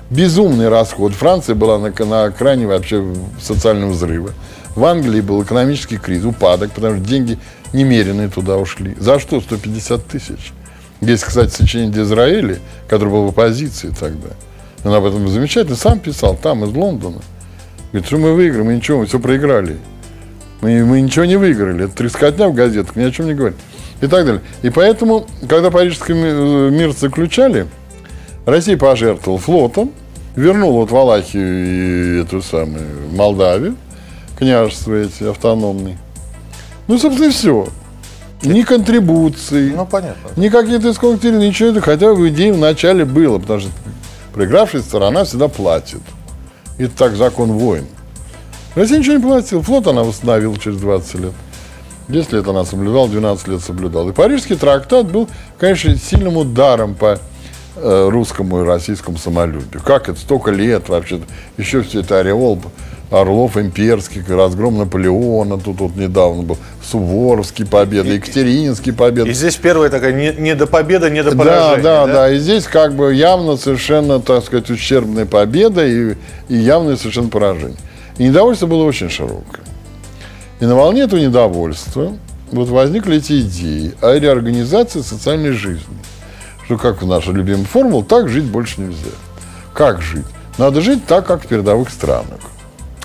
Безумный 0.09 0.69
расход. 0.69 1.13
Франция 1.13 1.55
была 1.55 1.79
на, 1.79 1.91
на 2.05 2.25
окраине 2.25 2.67
вообще 2.67 3.05
социального 3.41 3.91
взрыва. 3.91 4.31
В 4.75 4.85
Англии 4.85 5.21
был 5.21 5.41
экономический 5.43 5.97
кризис, 5.97 6.25
упадок, 6.25 6.71
потому 6.71 6.97
что 6.97 7.05
деньги 7.05 7.39
немеренные 7.73 8.29
туда 8.29 8.57
ушли. 8.57 8.95
За 8.99 9.19
что 9.19 9.41
150 9.41 10.05
тысяч? 10.05 10.53
Есть, 11.01 11.23
кстати, 11.23 11.51
сочинение 11.51 11.93
Дизраэли, 11.93 12.59
который 12.87 13.09
был 13.09 13.25
в 13.25 13.29
оппозиции 13.29 13.93
тогда. 13.97 14.29
Он 14.87 14.93
об 14.93 15.03
этом 15.03 15.27
замечательно 15.27 15.75
сам 15.75 15.99
писал, 15.99 16.35
там, 16.41 16.63
из 16.63 16.71
Лондона. 16.73 17.17
Говорит, 17.91 18.07
что 18.07 18.17
мы 18.17 18.33
выиграем, 18.33 18.67
мы 18.67 18.75
ничего, 18.75 18.99
мы 18.99 19.05
все 19.05 19.19
проиграли. 19.19 19.75
Мы, 20.61 20.85
мы 20.85 21.01
ничего 21.01 21.25
не 21.25 21.35
выиграли. 21.35 21.85
Это 21.85 21.95
трескотня 21.97 22.47
в 22.47 22.53
газетах, 22.53 22.95
ни 22.95 23.03
о 23.03 23.11
чем 23.11 23.25
не 23.27 23.33
говорит. 23.33 23.57
И 23.99 24.07
так 24.07 24.25
далее. 24.25 24.41
И 24.61 24.69
поэтому, 24.69 25.27
когда 25.49 25.71
Парижский 25.71 26.13
ми- 26.13 26.71
мир 26.71 26.93
заключали, 26.93 27.67
Россия 28.45 28.77
пожертвовала 28.77 29.39
флотом, 29.41 29.91
вернула 30.37 30.79
вот 30.81 30.91
Валахию 30.91 31.43
и 32.19 32.21
эту 32.21 32.41
самую 32.41 32.85
Молдавию, 33.13 33.75
княжество 34.39 34.93
эти 34.93 35.25
автономные. 35.29 35.97
Ну, 36.87 36.97
собственно, 36.97 37.27
и 37.27 37.31
все. 37.31 37.67
Ни 38.41 38.61
контрибуций, 38.61 39.71
Ну, 39.75 39.85
понятно. 39.85 40.29
ни 40.37 40.47
каких-то 40.47 40.91
исконных 40.91 41.19
территорий, 41.19 41.49
ничего 41.49 41.81
хотя 41.81 42.13
в 42.13 42.25
идее 42.29 42.53
в 42.53 42.57
начале 42.59 43.03
было, 43.03 43.39
потому 43.39 43.59
что 43.59 43.69
проигравшая 44.37 44.83
сторона 44.83 45.23
всегда 45.23 45.47
платит. 45.47 46.01
Это 46.77 46.95
так 46.95 47.15
закон 47.15 47.53
войн. 47.53 47.87
Россия 48.75 48.99
ничего 48.99 49.15
не 49.15 49.23
платила. 49.23 49.63
Флот 49.63 49.87
она 49.87 50.03
восстановила 50.03 50.55
через 50.59 50.77
20 50.77 51.15
лет. 51.15 51.33
10 52.07 52.33
лет 52.33 52.47
она 52.47 52.63
соблюдала, 52.63 53.09
12 53.09 53.47
лет 53.47 53.61
соблюдала. 53.61 54.11
И 54.11 54.13
Парижский 54.13 54.55
трактат 54.55 55.11
был, 55.11 55.27
конечно, 55.57 55.95
сильным 55.97 56.37
ударом 56.37 56.93
по 56.93 57.19
э, 57.77 58.09
русскому 58.09 58.61
и 58.61 58.63
российскому 58.63 59.17
самолюбию. 59.17 59.81
Как 59.83 60.07
это? 60.07 60.19
Столько 60.19 60.51
лет 60.51 60.87
вообще. 60.87 61.19
Еще 61.57 61.81
все 61.81 62.01
это 62.01 62.19
ореол 62.19 62.61
Орлов 63.09 63.55
имперских, 63.55 64.29
разгром 64.29 64.77
Наполеона, 64.77 65.57
тут 65.57 65.79
вот 65.79 65.95
недавно 65.95 66.43
был, 66.43 66.57
Суворовский 66.83 67.65
победа, 67.65 68.09
Екатерининский 68.09 68.91
победа. 68.91 69.29
И 69.29 69.33
здесь 69.33 69.55
первая 69.55 69.89
такая 69.89 70.11
не, 70.11 70.33
не 70.41 70.55
до 70.55 70.67
победы, 70.67 71.09
не 71.09 71.23
до 71.23 71.31
Да, 71.31 71.37
поражения. 71.37 71.83
да, 71.83 72.05
да, 72.07 72.31
И 72.31 72.37
здесь 72.37 72.65
как 72.65 72.93
бы 72.95 73.13
явно 73.13 73.55
совершенно, 73.55 74.19
так 74.19 74.43
сказать, 74.43 74.69
ущербная 74.69 75.25
победа 75.25 75.87
и, 75.87 76.15
и 76.49 76.55
явное 76.57 76.97
совершенно 76.97 77.29
поражение. 77.29 77.77
И 78.17 78.25
недовольство 78.25 78.67
было 78.67 78.83
очень 78.83 79.09
широкое. 79.09 79.61
И 80.59 80.65
на 80.65 80.75
волне 80.75 81.03
этого 81.03 81.19
недовольства 81.19 82.13
вот 82.51 82.67
возникли 82.67 83.17
эти 83.17 83.39
идеи 83.41 83.93
о 84.01 84.17
реорганизации 84.19 84.99
социальной 85.01 85.51
жизни. 85.51 85.95
Что 86.65 86.77
как 86.77 87.01
в 87.01 87.07
нашей 87.07 87.33
любимой 87.33 87.65
формуле, 87.65 88.03
так 88.03 88.27
жить 88.27 88.43
больше 88.43 88.81
нельзя. 88.81 89.15
Как 89.73 90.01
жить? 90.01 90.25
Надо 90.57 90.81
жить 90.81 91.05
так, 91.05 91.25
как 91.25 91.45
в 91.45 91.47
передовых 91.47 91.89
странах. 91.89 92.39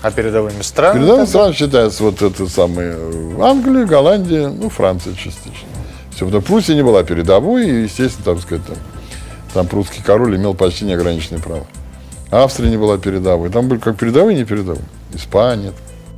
А 0.03 0.11
передовыми 0.11 0.61
странами? 0.61 0.99
Передовые 0.99 1.25
тогда? 1.25 1.29
страны 1.29 1.53
считаются 1.53 2.03
вот 2.03 2.21
это 2.21 2.47
самые 2.47 2.93
э, 2.95 3.37
Англия, 3.41 3.85
Голландия, 3.85 4.49
ну, 4.49 4.69
Франция 4.69 5.15
частично. 5.15 5.69
Все, 6.11 6.25
потому 6.25 6.43
Пруссия 6.43 6.75
не 6.75 6.83
была 6.83 7.03
передовой, 7.03 7.67
и, 7.67 7.83
естественно, 7.83 8.25
там, 8.25 8.41
сказать, 8.41 8.65
там, 8.67 8.75
там 9.53 9.67
прусский 9.67 10.03
король 10.03 10.35
имел 10.35 10.55
почти 10.55 10.83
неограниченные 10.83 11.41
права. 11.41 11.65
Австрия 12.31 12.69
не 12.69 12.77
была 12.77 12.97
передовой. 12.97 13.49
Там 13.49 13.69
были 13.69 13.79
как 13.79 13.97
передовые, 13.97 14.37
не 14.37 14.43
передовые. 14.43 14.83
Испания. 15.13 15.71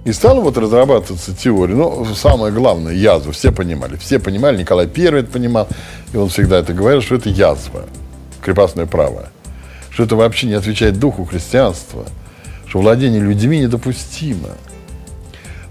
И 0.04 0.14
стала 0.14 0.40
вот 0.40 0.58
разрабатываться 0.58 1.36
теория. 1.36 1.76
Ну, 1.76 2.06
самое 2.16 2.52
главное, 2.52 2.94
язва. 2.94 3.34
Все 3.34 3.52
понимали. 3.52 3.98
Все 3.98 4.18
понимали, 4.18 4.58
Николай 4.58 4.88
I 4.88 5.20
это 5.20 5.32
понимал. 5.32 5.68
И 6.12 6.18
он 6.18 6.30
всегда 6.30 6.58
это 6.58 6.74
говорил, 6.74 7.02
что 7.02 7.16
это 7.16 7.30
язва, 7.30 7.86
крепостное 8.42 8.86
право. 8.86 9.30
Что 9.92 10.04
это 10.04 10.16
вообще 10.16 10.48
не 10.48 10.54
отвечает 10.54 11.00
духу 11.00 11.26
христианства. 11.26 12.06
Что 12.76 12.82
владение 12.82 13.22
людьми 13.22 13.60
недопустимо. 13.60 14.50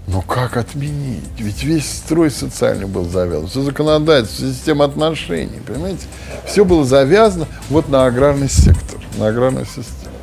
Но 0.07 0.23
как 0.23 0.57
отменить? 0.57 1.21
Ведь 1.37 1.61
весь 1.61 1.87
строй 1.87 2.31
социальный 2.31 2.87
был 2.87 3.07
завязан, 3.07 3.47
все 3.47 3.61
законодательство, 3.61 4.47
система 4.47 4.85
отношений, 4.85 5.59
понимаете? 5.67 6.07
Все 6.47 6.65
было 6.65 6.83
завязано 6.83 7.45
вот 7.69 7.89
на 7.89 8.07
аграрный 8.07 8.49
сектор, 8.49 8.99
на 9.19 9.27
аграрную 9.27 9.67
систему. 9.67 10.15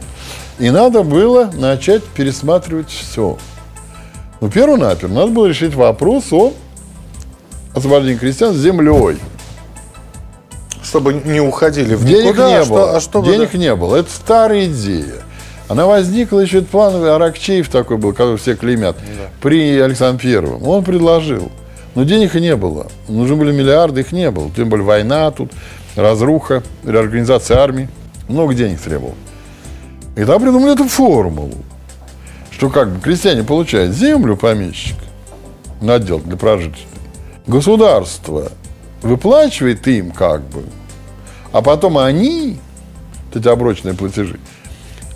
И 0.59 0.71
надо 0.71 1.05
было 1.05 1.53
начать 1.55 2.03
пересматривать 2.03 2.91
все. 2.91 3.39
Ну, 4.41 4.51
перво-наперво, 4.51 5.15
надо 5.15 5.31
было 5.31 5.47
решить 5.47 5.77
вопрос 5.77 6.33
о 6.33 6.53
освобождении 7.77 8.19
крестьян 8.19 8.55
землей. 8.55 9.19
Чтобы 10.83 11.15
не 11.15 11.41
уходили 11.41 11.95
в 11.95 12.05
Денег 12.05 12.25
никуда, 12.25 12.49
не 12.49 12.55
а 12.57 12.65
было. 12.65 12.65
Что, 12.65 12.97
а 12.97 13.01
чтобы, 13.01 13.27
Денег 13.31 13.53
да. 13.53 13.59
не 13.59 13.77
было. 13.77 13.95
Это 13.95 14.11
старая 14.11 14.67
идея. 14.67 15.23
Она 15.73 15.87
возникла 15.87 16.41
еще, 16.41 16.59
это 16.59 16.67
план 16.67 17.03
Аракчеев 17.03 17.71
такой 17.71 17.97
был, 17.97 18.13
который 18.13 18.37
все 18.37 18.57
клеймят, 18.57 18.95
при 19.41 19.79
Александре 19.79 20.33
Первом. 20.35 20.69
Он 20.69 20.85
предложил. 20.85 21.51
Но 21.95 22.05
денег 22.05 22.35
не 22.35 22.55
было. 22.57 22.89
Нужны 23.09 23.37
были 23.37 23.53
миллиарды, 23.53 24.03
их 24.03 24.13
не 24.13 24.31
было. 24.31 24.51
Тем 24.55 24.69
более 24.69 24.85
война 24.85 25.31
тут, 25.31 25.51
разруха, 25.97 26.63
реорганизация 26.85 27.57
армии. 27.57 27.89
Много 28.29 28.53
денег 28.53 28.83
требовал. 28.83 29.15
И 30.15 30.21
тогда 30.21 30.39
придумали 30.41 30.75
эту 30.75 30.85
формулу, 30.89 31.57
что 32.51 32.69
как 32.69 32.91
бы 32.91 33.01
крестьяне 33.01 33.43
получают 33.43 33.97
землю, 33.97 34.37
помещик, 34.37 34.99
надел 35.81 36.19
для 36.19 36.37
прожития. 36.37 36.85
Государство 37.47 38.53
выплачивает 39.01 39.89
им 39.89 40.11
как 40.11 40.43
бы, 40.43 40.65
а 41.51 41.63
потом 41.63 41.97
они, 41.97 42.59
эти 43.35 43.49
оброчные 43.49 43.95
платежи, 43.95 44.39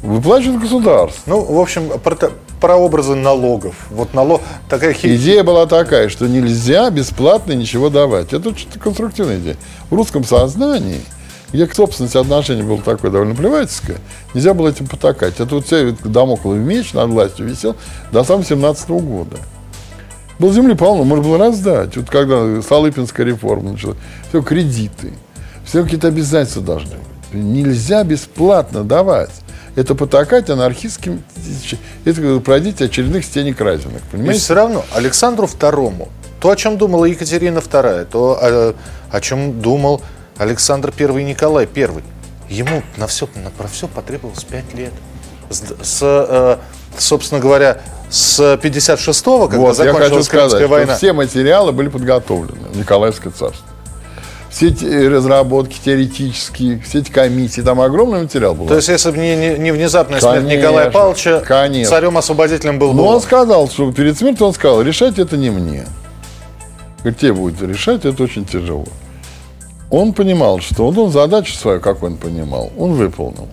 выплачивают 0.06 0.62
государство. 0.62 1.22
Ну, 1.26 1.42
в 1.42 1.58
общем, 1.60 1.88
про, 2.00 2.16
прообразы 2.60 3.14
налогов. 3.14 3.74
Вот 3.90 4.14
налог, 4.14 4.40
такая 4.68 4.92
хи- 4.92 5.14
Идея 5.16 5.42
была 5.42 5.66
такая, 5.66 6.08
что 6.08 6.26
нельзя 6.26 6.88
бесплатно 6.90 7.52
ничего 7.52 7.90
давать. 7.90 8.32
Это 8.32 8.50
очень 8.50 8.68
конструктивная 8.82 9.38
идея. 9.38 9.56
В 9.90 9.94
русском 9.94 10.24
сознании, 10.24 11.00
где 11.52 11.66
к 11.66 11.74
собственности 11.74 12.16
отношение 12.16 12.64
было 12.64 12.80
такое 12.80 13.10
довольно 13.10 13.34
плевательское, 13.34 13.98
нельзя 14.34 14.54
было 14.54 14.68
этим 14.68 14.86
потакать. 14.86 15.34
Это 15.38 15.54
вот 15.54 15.66
все 15.66 15.94
домоклый 16.04 16.58
меч 16.58 16.92
над 16.92 17.10
властью 17.10 17.46
висел 17.46 17.76
до 18.12 18.24
самого 18.24 18.44
17 18.44 18.88
года. 18.90 19.36
Был 20.38 20.52
земли 20.52 20.74
полно, 20.74 21.04
можно 21.04 21.24
было 21.24 21.38
раздать. 21.38 21.96
Вот 21.96 22.10
когда 22.10 22.60
Столыпинская 22.60 23.24
реформа 23.26 23.72
началась, 23.72 23.96
все 24.28 24.42
кредиты, 24.42 25.14
все 25.64 25.82
какие-то 25.82 26.08
обязательства 26.08 26.62
должны 26.62 26.96
быть. 26.96 27.06
Нельзя 27.32 28.04
бесплатно 28.04 28.84
давать. 28.84 29.30
Это 29.76 29.94
потакать 29.94 30.48
анархистским, 30.48 31.22
это 32.06 32.40
пройдите 32.40 32.86
очередных 32.86 33.26
стенек 33.26 33.60
разинок. 33.60 34.00
И 34.08 34.16
Понимаете? 34.16 34.40
все 34.40 34.54
равно 34.54 34.84
Александру 34.94 35.46
II, 35.46 36.08
то, 36.40 36.50
о 36.50 36.56
чем 36.56 36.78
думала 36.78 37.04
Екатерина 37.04 37.58
II, 37.58 38.06
то, 38.06 38.38
о, 38.40 38.74
о 39.10 39.20
чем 39.20 39.60
думал 39.60 40.00
Александр 40.38 40.92
I 40.98 41.20
и 41.20 41.24
Николай 41.24 41.68
I, 41.74 42.02
ему 42.48 42.82
на 42.96 43.06
все, 43.06 43.28
на, 43.34 43.50
про 43.50 43.68
все 43.68 43.86
потребовалось 43.86 44.44
5 44.44 44.74
лет. 44.74 44.92
С, 45.50 45.62
с, 45.82 46.00
э, 46.02 46.56
собственно 46.98 47.40
говоря, 47.40 47.82
с 48.08 48.40
56-го, 48.40 49.48
когда 49.48 49.60
Вот, 49.60 49.76
закончилась 49.76 50.24
сказать, 50.24 50.50
Крымская 50.50 50.68
война, 50.68 50.92
что 50.92 50.96
все 50.96 51.12
материалы 51.12 51.72
были 51.72 51.88
подготовлены 51.88 52.68
в 52.68 52.76
Николаевское 52.78 53.30
царство. 53.30 53.66
Все 54.56 54.68
эти 54.68 54.86
разработки 54.86 55.76
теоретические, 55.84 56.80
все 56.80 57.00
эти 57.00 57.10
комиссии, 57.10 57.60
там 57.60 57.78
огромный 57.78 58.22
материал 58.22 58.54
был. 58.54 58.66
то 58.66 58.76
есть, 58.76 58.88
если 58.88 59.10
бы 59.10 59.18
не, 59.18 59.36
не, 59.36 59.58
не 59.58 59.70
внезапная 59.70 60.18
смерть 60.18 60.36
Конечно, 60.44 60.58
Николая 60.58 60.90
Павловича, 60.90 61.40
конечно. 61.40 61.90
царем-освободителем 61.90 62.78
был 62.78 62.92
бы 62.92 62.96
Но 62.96 63.06
он 63.08 63.20
сказал, 63.20 63.68
что 63.68 63.92
перед 63.92 64.16
смертью 64.16 64.46
он 64.46 64.54
сказал, 64.54 64.80
решать 64.80 65.18
это 65.18 65.36
не 65.36 65.50
мне. 65.50 65.84
Говорит, 67.00 67.18
тебе 67.18 67.34
будет 67.34 67.60
решать, 67.60 68.06
это 68.06 68.22
очень 68.22 68.46
тяжело. 68.46 68.86
Он 69.90 70.14
понимал, 70.14 70.60
что 70.60 70.88
он, 70.88 70.96
он 70.96 71.10
задачу 71.12 71.52
свою, 71.52 71.78
как 71.80 72.02
он 72.02 72.16
понимал, 72.16 72.72
он 72.78 72.94
выполнил. 72.94 73.48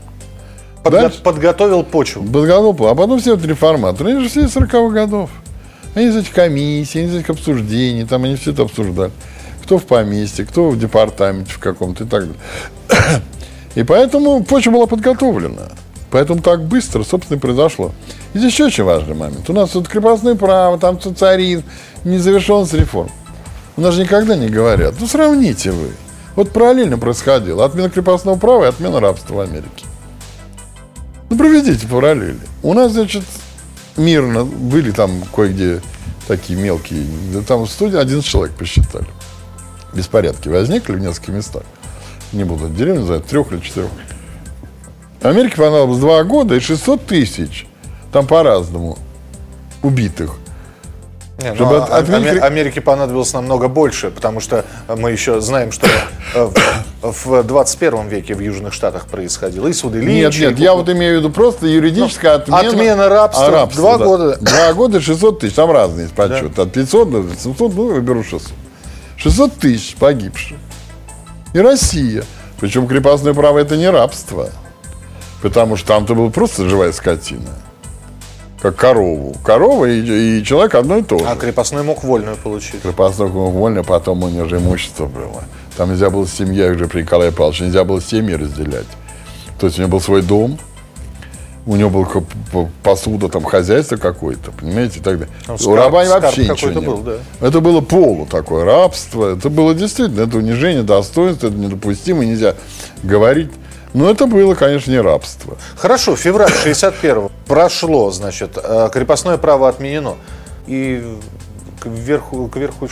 Подго- 0.86 1.02
Дальше- 1.02 1.22
подготовил 1.22 1.84
почву. 1.84 2.24
Подготовил, 2.24 2.88
а 2.88 2.96
потом 2.96 3.20
все 3.20 3.36
вот 3.36 3.46
реформаторы, 3.46 4.12
они 4.12 4.22
же 4.22 4.30
все 4.30 4.46
из 4.46 4.56
40-х 4.56 4.88
годов. 4.94 5.30
Они 5.96 6.06
из 6.06 6.16
этих 6.16 6.32
комиссий, 6.32 7.00
они 7.00 7.10
из 7.10 7.16
этих 7.16 7.30
обсуждений, 7.30 8.06
там 8.06 8.24
они 8.24 8.38
все 8.38 8.54
это 8.54 8.62
обсуждали. 8.62 9.12
Кто 9.74 9.80
в 9.80 9.86
поместье, 9.86 10.46
кто 10.46 10.70
в 10.70 10.78
департаменте 10.78 11.52
в 11.52 11.58
каком-то 11.58 12.04
и 12.04 12.08
так 12.08 12.26
далее. 12.28 13.22
И 13.76 13.82
поэтому 13.82 14.44
почва 14.44 14.70
была 14.70 14.86
подготовлена. 14.86 15.70
Поэтому 16.12 16.44
так 16.44 16.64
быстро, 16.66 17.04
собственно, 17.04 17.38
и 17.38 17.40
произошло. 17.40 17.92
И 18.36 18.38
здесь 18.38 18.54
еще 18.54 18.66
очень 18.66 18.84
важный 18.84 19.16
момент. 19.16 19.50
У 19.50 19.54
нас 19.54 19.72
тут 19.72 19.88
крепостное 19.88 20.36
право, 20.36 20.78
там 20.78 21.02
социализм, 21.02 21.64
незавершенность 22.04 22.76
реформ. 22.76 23.10
У 23.76 23.82
нас 23.82 23.96
же 23.96 24.04
никогда 24.04 24.36
не 24.36 24.48
говорят. 24.48 24.94
Ну, 25.00 25.08
сравните 25.08 25.72
вы. 25.72 25.90
Вот 26.36 26.52
параллельно 26.52 27.00
происходило 27.00 27.66
отмена 27.66 27.90
крепостного 27.90 28.38
права 28.38 28.66
и 28.66 28.68
отмена 28.68 29.00
рабства 29.00 29.34
в 29.34 29.40
Америке. 29.40 29.88
Ну, 31.32 31.36
проведите 31.36 31.88
параллели. 31.88 32.38
У 32.62 32.76
нас, 32.76 32.92
значит, 32.92 33.24
мирно 33.98 34.46
были 34.46 34.92
там 34.92 35.24
кое-где 35.36 35.82
такие 36.28 36.60
мелкие, 36.60 37.08
там 37.48 37.64
в 37.64 37.70
студии 37.70 37.98
11 37.98 38.24
человек 38.24 38.56
посчитали. 38.56 39.08
Беспорядки 39.94 40.50
возникли 40.50 40.94
в 40.94 41.00
нескольких 41.00 41.34
местах. 41.34 41.64
Не 42.32 42.44
буду 42.44 42.68
деревню 42.68 43.02
называть, 43.02 43.26
трех 43.26 43.52
или 43.52 43.60
четырех. 43.60 43.90
Америке 45.22 45.56
понадобилось 45.58 46.00
два 46.00 46.24
года 46.24 46.56
и 46.56 46.60
600 46.60 47.06
тысяч, 47.06 47.68
там 48.12 48.28
по-разному, 48.28 48.98
убитых. 49.82 50.32
Не, 51.42 51.50
ну, 51.50 51.56
Чтобы 51.56 51.78
а- 51.78 51.84
от- 51.84 51.92
отменить 51.92 52.28
Аме- 52.28 52.32
кри- 52.32 52.40
Америке 52.40 52.82
понадобилось 52.82 53.34
намного 53.34 53.68
больше, 53.68 54.12
потому 54.12 54.40
что 54.40 54.66
мы 54.88 55.12
еще 55.12 55.42
знаем, 55.42 55.72
что 55.72 55.88
э, 56.36 56.50
в 57.02 57.26
в 57.26 57.44
21 57.44 58.08
веке 58.08 58.36
в 58.36 58.40
Южных 58.40 58.74
Штатах 58.74 59.08
происходило. 59.08 59.68
И 59.68 59.74
суды 59.74 60.00
Нет, 60.00 60.34
Линча, 60.36 60.50
нет, 60.50 60.60
и 60.60 60.64
я 60.64 60.74
вот 60.74 60.90
имею 60.90 61.16
в 61.16 61.20
виду 61.20 61.32
просто 61.32 61.68
юридическая 61.68 62.36
отмена. 62.36 62.62
Ну, 62.64 62.70
отмена 62.70 63.10
рабства, 63.10 63.70
два 63.76 63.98
года. 63.98 64.38
Два 64.40 64.74
года 64.74 65.02
600 65.02 65.40
тысяч, 65.40 65.54
там 65.56 65.72
разные 65.72 66.08
подсчеты. 66.10 66.62
От 66.62 66.72
500 66.72 67.12
до 67.12 67.24
700, 67.36 67.74
ну, 67.76 67.88
выберу 67.94 68.24
600. 68.24 68.52
600 69.24 69.54
тысяч 69.54 69.96
погибших. 69.96 70.58
И 71.54 71.60
Россия. 71.60 72.26
Причем 72.60 72.88
крепостное 72.88 73.34
право 73.34 73.60
это 73.60 73.78
не 73.78 73.90
рабство. 73.90 74.50
Потому 75.42 75.78
что 75.78 75.88
там-то 75.88 76.14
была 76.14 76.30
просто 76.30 76.68
живая 76.68 76.92
скотина. 76.92 77.50
Как 78.62 78.76
корову. 78.76 79.36
Корова 79.44 79.86
и, 79.86 80.40
и 80.40 80.44
человек 80.44 80.76
одно 80.76 80.98
и 80.98 81.04
то 81.04 81.20
же. 81.20 81.26
А 81.26 81.36
крепостной 81.36 81.84
мог 81.84 82.04
вольную 82.04 82.36
получить. 82.38 82.82
Крепостной 82.82 83.30
вольно, 83.30 83.84
потом 83.84 84.24
у 84.24 84.30
него 84.30 84.48
же 84.48 84.58
имущество 84.58 85.06
было. 85.06 85.44
Там 85.78 85.90
нельзя 85.90 86.10
было 86.10 86.28
семья 86.28 86.72
уже 86.72 86.88
при 86.88 87.02
Николае 87.02 87.32
Павловиче, 87.32 87.66
нельзя 87.66 87.84
было 87.84 88.02
семьи 88.02 88.36
разделять. 88.36 88.88
То 89.60 89.68
есть 89.68 89.80
у 89.80 89.82
него 89.82 89.92
был 89.92 90.02
свой 90.02 90.22
дом, 90.22 90.60
у 91.66 91.76
него 91.76 91.90
был 91.90 92.06
ка- 92.06 92.22
п- 92.22 92.70
посуда, 92.84 93.30
там, 93.30 93.44
хозяйство 93.44 93.96
какое-то, 93.98 94.52
понимаете, 94.52 95.00
и 95.00 95.02
так 95.02 95.20
далее. 95.20 95.34
Там 95.48 95.56
у 95.66 95.76
раба 95.76 96.04
вообще 96.06 96.48
ничего 96.50 96.72
не 96.72 96.86
был, 96.86 96.98
было. 96.98 97.20
Это 97.42 97.60
было 97.62 97.82
полу 97.82 98.26
такое 98.26 98.66
рабство. 98.66 99.36
Это 99.36 99.50
было 99.50 99.74
действительно, 99.74 100.22
это 100.24 100.38
унижение 100.38 100.84
достоинства, 100.84 101.48
это 101.48 101.56
недопустимо, 101.56 102.26
нельзя 102.26 102.56
говорить. 103.04 103.50
Но 103.94 104.10
это 104.10 104.26
было, 104.26 104.56
конечно, 104.56 104.90
не 104.92 105.00
рабство. 105.00 105.56
Хорошо, 105.78 106.16
февраль 106.16 106.52
61 106.52 107.30
прошло, 107.46 108.12
значит, 108.12 108.58
э, 108.62 108.90
крепостное 108.92 109.38
право 109.38 109.70
отменено. 109.70 110.16
И 110.66 111.04
кверху, 111.84 112.48
кверху 112.48 112.88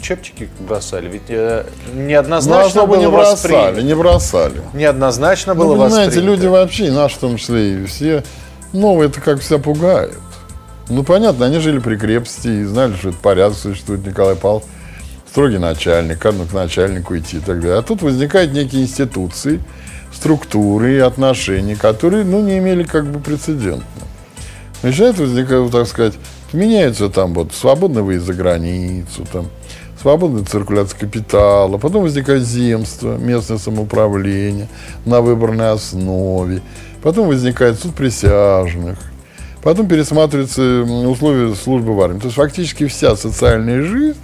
чепчики 0.00 0.48
бросали. 0.60 1.08
Ведь 1.08 1.22
э, 1.28 1.64
Но 1.94 2.02
неоднозначно 2.02 2.66
особо 2.82 2.94
было 2.96 3.00
не 3.00 3.08
бросали, 3.08 3.52
воспринято. 3.52 3.82
не 3.82 3.94
бросали. 3.94 4.62
Неоднозначно 4.74 5.54
Ну, 5.54 5.60
было 5.60 5.74
вы 5.74 5.88
знаете, 5.90 6.16
воспринято. 6.20 6.32
люди 6.32 6.46
вообще, 6.46 6.90
наши 6.90 7.16
в 7.16 7.18
том 7.20 7.36
числе, 7.36 7.74
и 7.82 7.86
все, 7.86 8.24
новые 8.72 9.08
это 9.08 9.20
как 9.20 9.40
всегда 9.40 9.58
пугает. 9.62 10.14
Ну, 10.88 11.02
понятно, 11.02 11.46
они 11.46 11.58
жили 11.58 11.78
при 11.78 11.96
крепости 11.96 12.48
и 12.48 12.64
знали, 12.64 12.94
что 12.94 13.08
это 13.08 13.18
порядок 13.18 13.56
существует. 13.58 14.06
Николай 14.06 14.36
Павлович 14.36 14.66
строгий 15.28 15.58
начальник, 15.58 16.18
как 16.18 16.34
к 16.34 16.52
начальнику 16.54 17.16
идти 17.18 17.36
и 17.38 17.40
так 17.40 17.60
далее. 17.60 17.78
А 17.78 17.82
тут 17.82 18.00
возникают 18.02 18.52
некие 18.52 18.82
институции, 18.82 19.60
структуры 20.14 20.94
и 20.94 20.98
отношения, 20.98 21.76
которые, 21.76 22.24
ну, 22.24 22.40
не 22.40 22.56
имели 22.58 22.84
как 22.84 23.06
бы 23.06 23.20
прецедента. 23.20 23.84
Начинает 24.82 25.18
возникать, 25.18 25.70
так 25.70 25.86
сказать, 25.88 26.14
меняется 26.52 27.08
там 27.08 27.34
вот 27.34 27.52
свободный 27.52 28.02
выезд 28.02 28.26
за 28.26 28.34
границу, 28.34 29.26
там, 29.32 29.46
свободная 30.00 30.44
циркуляция 30.44 31.00
капитала, 31.00 31.78
потом 31.78 32.02
возникает 32.02 32.42
земство, 32.44 33.16
местное 33.16 33.58
самоуправление 33.58 34.68
на 35.04 35.20
выборной 35.20 35.72
основе, 35.72 36.62
потом 37.02 37.28
возникает 37.28 37.80
суд 37.80 37.94
присяжных, 37.94 38.98
потом 39.62 39.88
пересматриваются 39.88 40.82
условия 40.82 41.54
службы 41.54 41.94
в 41.94 42.00
армии. 42.00 42.20
То 42.20 42.26
есть 42.26 42.36
фактически 42.36 42.86
вся 42.86 43.16
социальная 43.16 43.82
жизнь 43.82 44.18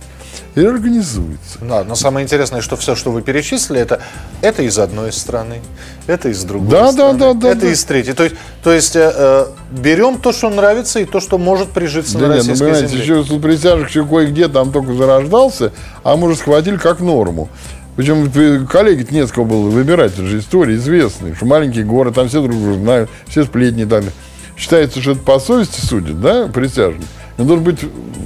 реорганизуется. 0.55 1.59
Да, 1.61 1.85
но 1.85 1.95
самое 1.95 2.25
интересное, 2.25 2.61
что 2.61 2.77
все, 2.77 2.95
что 2.95 3.11
вы 3.11 3.23
перечислили, 3.23 3.81
это, 3.81 4.01
это 4.41 4.63
из 4.63 4.79
одной 4.79 5.13
страны, 5.13 5.61
это 6.07 6.29
из 6.29 6.45
другой 6.45 6.71
Да, 6.71 6.93
страны, 6.93 7.19
да, 7.19 7.35
да, 7.35 7.51
это 7.51 7.63
да. 7.63 7.69
из 7.69 7.85
третьей. 7.85 8.13
То 8.15 8.25
есть, 8.25 8.37
то 8.63 8.73
есть 8.73 8.97
э, 8.97 9.13
э, 9.15 9.47
берем 9.71 10.19
то, 10.19 10.33
что 10.33 10.51
нравится, 10.51 11.01
и 11.01 11.05
то, 11.05 11.21
что 11.21 11.39
может 11.39 11.71
прижиться 11.71 12.19
Да 12.19 12.29
на 12.29 12.35
нет, 12.35 12.45
ну, 12.45 12.51
российской 12.51 12.65
понимаете, 12.65 12.89
земле. 12.89 13.03
еще 13.03 13.25
суд 13.25 13.43
присяжных 13.43 13.89
еще 13.89 14.05
кое-где 14.07 14.49
там 14.49 14.73
только 14.73 14.93
зарождался, 14.95 15.73
а 16.03 16.17
мы 16.17 16.29
уже 16.29 16.37
схватили 16.37 16.77
как 16.77 17.01
норму. 17.01 17.49
Причем 17.97 18.31
э, 18.35 18.65
коллеги 18.71 19.07
не 19.11 19.27
с 19.27 19.31
кого 19.31 19.47
было 19.47 19.69
выбирать, 19.69 20.13
это 20.15 20.25
же 20.25 20.39
история 20.39 20.77
известная, 20.77 21.35
что 21.35 21.45
маленький 21.47 21.83
город, 21.83 22.15
там 22.15 22.29
все 22.29 22.41
друг 22.43 22.57
друга 22.57 22.75
знают, 22.75 23.11
все 23.29 23.45
сплетни 23.45 23.83
и 23.83 23.85
так 23.85 23.91
далее. 23.91 24.13
Считается, 24.57 25.01
что 25.01 25.13
это 25.13 25.21
по 25.21 25.39
совести 25.41 25.81
судят, 25.81 26.21
да, 26.21 26.47
присяжных. 26.47 27.07
Он 27.39 27.47
должен 27.47 27.65
быть 27.65 27.79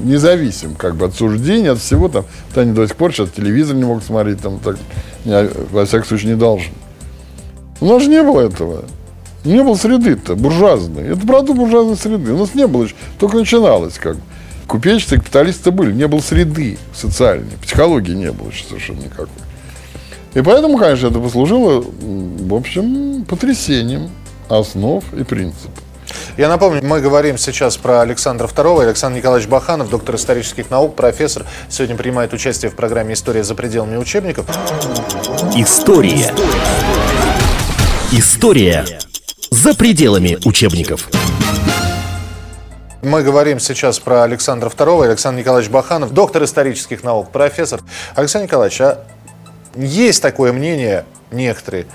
независим, 0.05 0.75
как 0.75 0.97
бы 0.97 1.07
от 1.07 1.15
суждения, 1.15 1.73
от 1.73 1.79
всего 1.79 2.09
там. 2.09 2.25
Они 2.55 2.73
до 2.73 2.87
сих 2.87 2.97
пор 2.97 3.13
сейчас 3.13 3.31
телевизор 3.31 3.77
не 3.77 3.85
могут 3.85 4.05
смотреть, 4.05 4.41
там, 4.41 4.59
так, 4.59 4.77
не, 5.25 5.49
во 5.71 5.87
всяком 5.87 6.07
случае, 6.07 6.33
не 6.33 6.37
должны. 6.37 6.73
У 7.81 7.87
нас 7.87 8.03
же 8.03 8.09
не 8.09 8.23
было 8.23 8.41
этого. 8.41 8.85
Не 9.45 9.63
было 9.63 9.77
среды-то 9.77 10.35
буржуазной. 10.35 11.09
Это 11.09 11.27
продукт 11.27 11.59
буржуазной 11.59 11.97
среды. 11.97 12.33
У 12.33 12.39
нас 12.39 12.55
не 12.55 12.67
было 12.67 12.85
еще. 12.85 12.95
Только 13.19 13.37
начиналось 13.37 13.95
как 13.95 14.17
бы. 14.17 14.23
И 14.67 14.99
капиталисты 14.99 15.71
были. 15.71 15.93
Не 15.93 16.09
было 16.09 16.21
среды 16.21 16.79
социальной. 16.93 17.53
Психологии 17.63 18.13
не 18.13 18.33
было 18.33 18.49
еще 18.49 18.65
совершенно 18.65 19.03
никакой. 19.03 19.29
И 20.35 20.43
поэтому, 20.43 20.77
конечно, 20.77 21.07
это 21.07 21.21
послужило, 21.21 21.83
в 21.83 22.55
общем, 22.55 23.25
потрясением 23.25 24.11
основ 24.49 25.05
и 25.15 25.23
принципов. 25.23 25.83
Я 26.37 26.49
напомню, 26.49 26.81
мы 26.85 27.01
говорим 27.01 27.39
сейчас 27.39 27.77
про 27.77 28.03
Александра 28.03 28.47
II. 28.47 28.83
Александр 28.83 29.19
Николаевич 29.19 29.49
Баханов, 29.49 29.89
доктор 29.89 30.17
исторических 30.17 30.71
наук, 30.71 30.95
профессор, 30.95 31.47
сегодня 31.71 31.97
принимает 31.97 32.33
участие 32.33 32.71
в 32.71 32.77
программе 32.77 33.15
«История 33.15 33.43
за 33.43 33.55
пределами 33.55 33.97
учебников». 33.97 34.47
История. 35.55 36.33
История 38.13 38.85
за 39.51 39.75
пределами 39.75 40.39
учебников. 40.45 41.09
Мы 43.03 43.23
говорим 43.23 43.61
сейчас 43.61 43.99
про 43.99 44.25
Александра 44.25 44.69
II. 44.69 45.05
Александр 45.05 45.41
Николаевич 45.41 45.71
Баханов, 45.71 46.13
доктор 46.13 46.45
исторических 46.45 47.03
наук, 47.05 47.31
профессор. 47.31 47.81
Александр 48.15 48.47
Николаевич, 48.47 48.81
а 48.81 49.05
есть 49.77 50.23
такое 50.23 50.53
мнение, 50.53 51.05
некоторые 51.31 51.87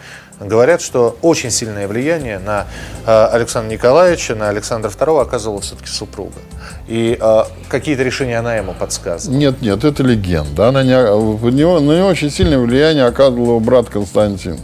говорят, 0.48 0.82
что 0.82 1.18
очень 1.22 1.52
сильное 1.52 1.88
влияние 1.88 2.40
на 2.40 2.68
э, 3.06 3.26
Александра 3.32 3.72
Николаевича, 3.72 4.36
на 4.36 4.50
Александра 4.50 4.90
II 4.90 5.22
оказывала 5.22 5.62
все-таки 5.62 5.90
супруга. 5.90 6.40
И 6.88 7.18
э, 7.20 7.44
какие-то 7.70 8.04
решения 8.04 8.40
она 8.40 8.56
ему 8.56 8.74
подсказывала. 8.74 9.38
Нет, 9.38 9.62
нет, 9.62 9.84
это 9.84 10.04
легенда. 10.04 10.70
Она 10.70 10.84
не, 10.84 10.92
него, 10.92 11.80
на 11.80 11.98
него 11.98 12.08
очень 12.08 12.30
сильное 12.30 12.60
влияние 12.60 13.06
оказывал 13.06 13.46
его 13.46 13.60
брат 13.60 13.90
Константин. 13.90 14.58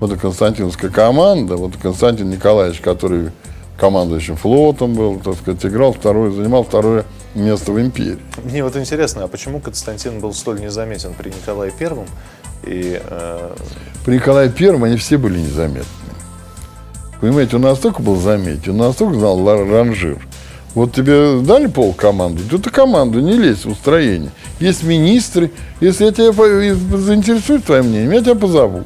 Вот 0.00 0.12
это 0.12 0.20
Константиновская 0.20 0.90
команда, 0.90 1.56
вот 1.56 1.76
Константин 1.76 2.30
Николаевич, 2.30 2.80
который 2.80 3.32
командующим 3.78 4.36
флотом 4.36 4.94
был, 4.94 5.20
так 5.20 5.36
сказать, 5.36 5.64
играл 5.64 5.92
второе, 5.92 6.30
занимал 6.30 6.64
второе 6.64 7.04
место 7.34 7.72
в 7.72 7.80
империи. 7.80 8.18
Мне 8.44 8.62
вот 8.64 8.76
интересно, 8.76 9.24
а 9.24 9.28
почему 9.28 9.60
Константин 9.60 10.20
был 10.20 10.34
столь 10.34 10.60
незаметен 10.60 11.14
при 11.14 11.30
Николае 11.30 11.70
Первом? 11.70 12.06
И 12.64 13.00
э, 13.02 13.50
При 14.04 14.16
Николае 14.16 14.50
Первом 14.50 14.84
они 14.84 14.96
все 14.96 15.18
были 15.18 15.38
незаметны. 15.38 15.84
Понимаете, 17.20 17.56
он 17.56 17.62
настолько 17.62 18.00
был 18.00 18.16
заметен, 18.16 18.72
он 18.72 18.88
настолько 18.88 19.18
знал 19.18 19.44
ранжир. 19.44 20.18
Вот 20.74 20.92
тебе 20.92 21.40
дали 21.40 21.66
пол 21.66 21.92
команду, 21.92 22.42
ты 22.58 22.70
команду, 22.70 23.20
не 23.20 23.32
лезь 23.32 23.64
в 23.64 23.70
устроение. 23.70 24.30
Есть 24.60 24.84
министры, 24.84 25.50
если 25.80 26.04
я 26.04 26.12
тебя 26.12 26.32
заинтересуюсь 26.98 27.62
твоим 27.62 27.86
мнением, 27.86 28.12
я 28.12 28.20
тебя 28.20 28.34
позову. 28.34 28.84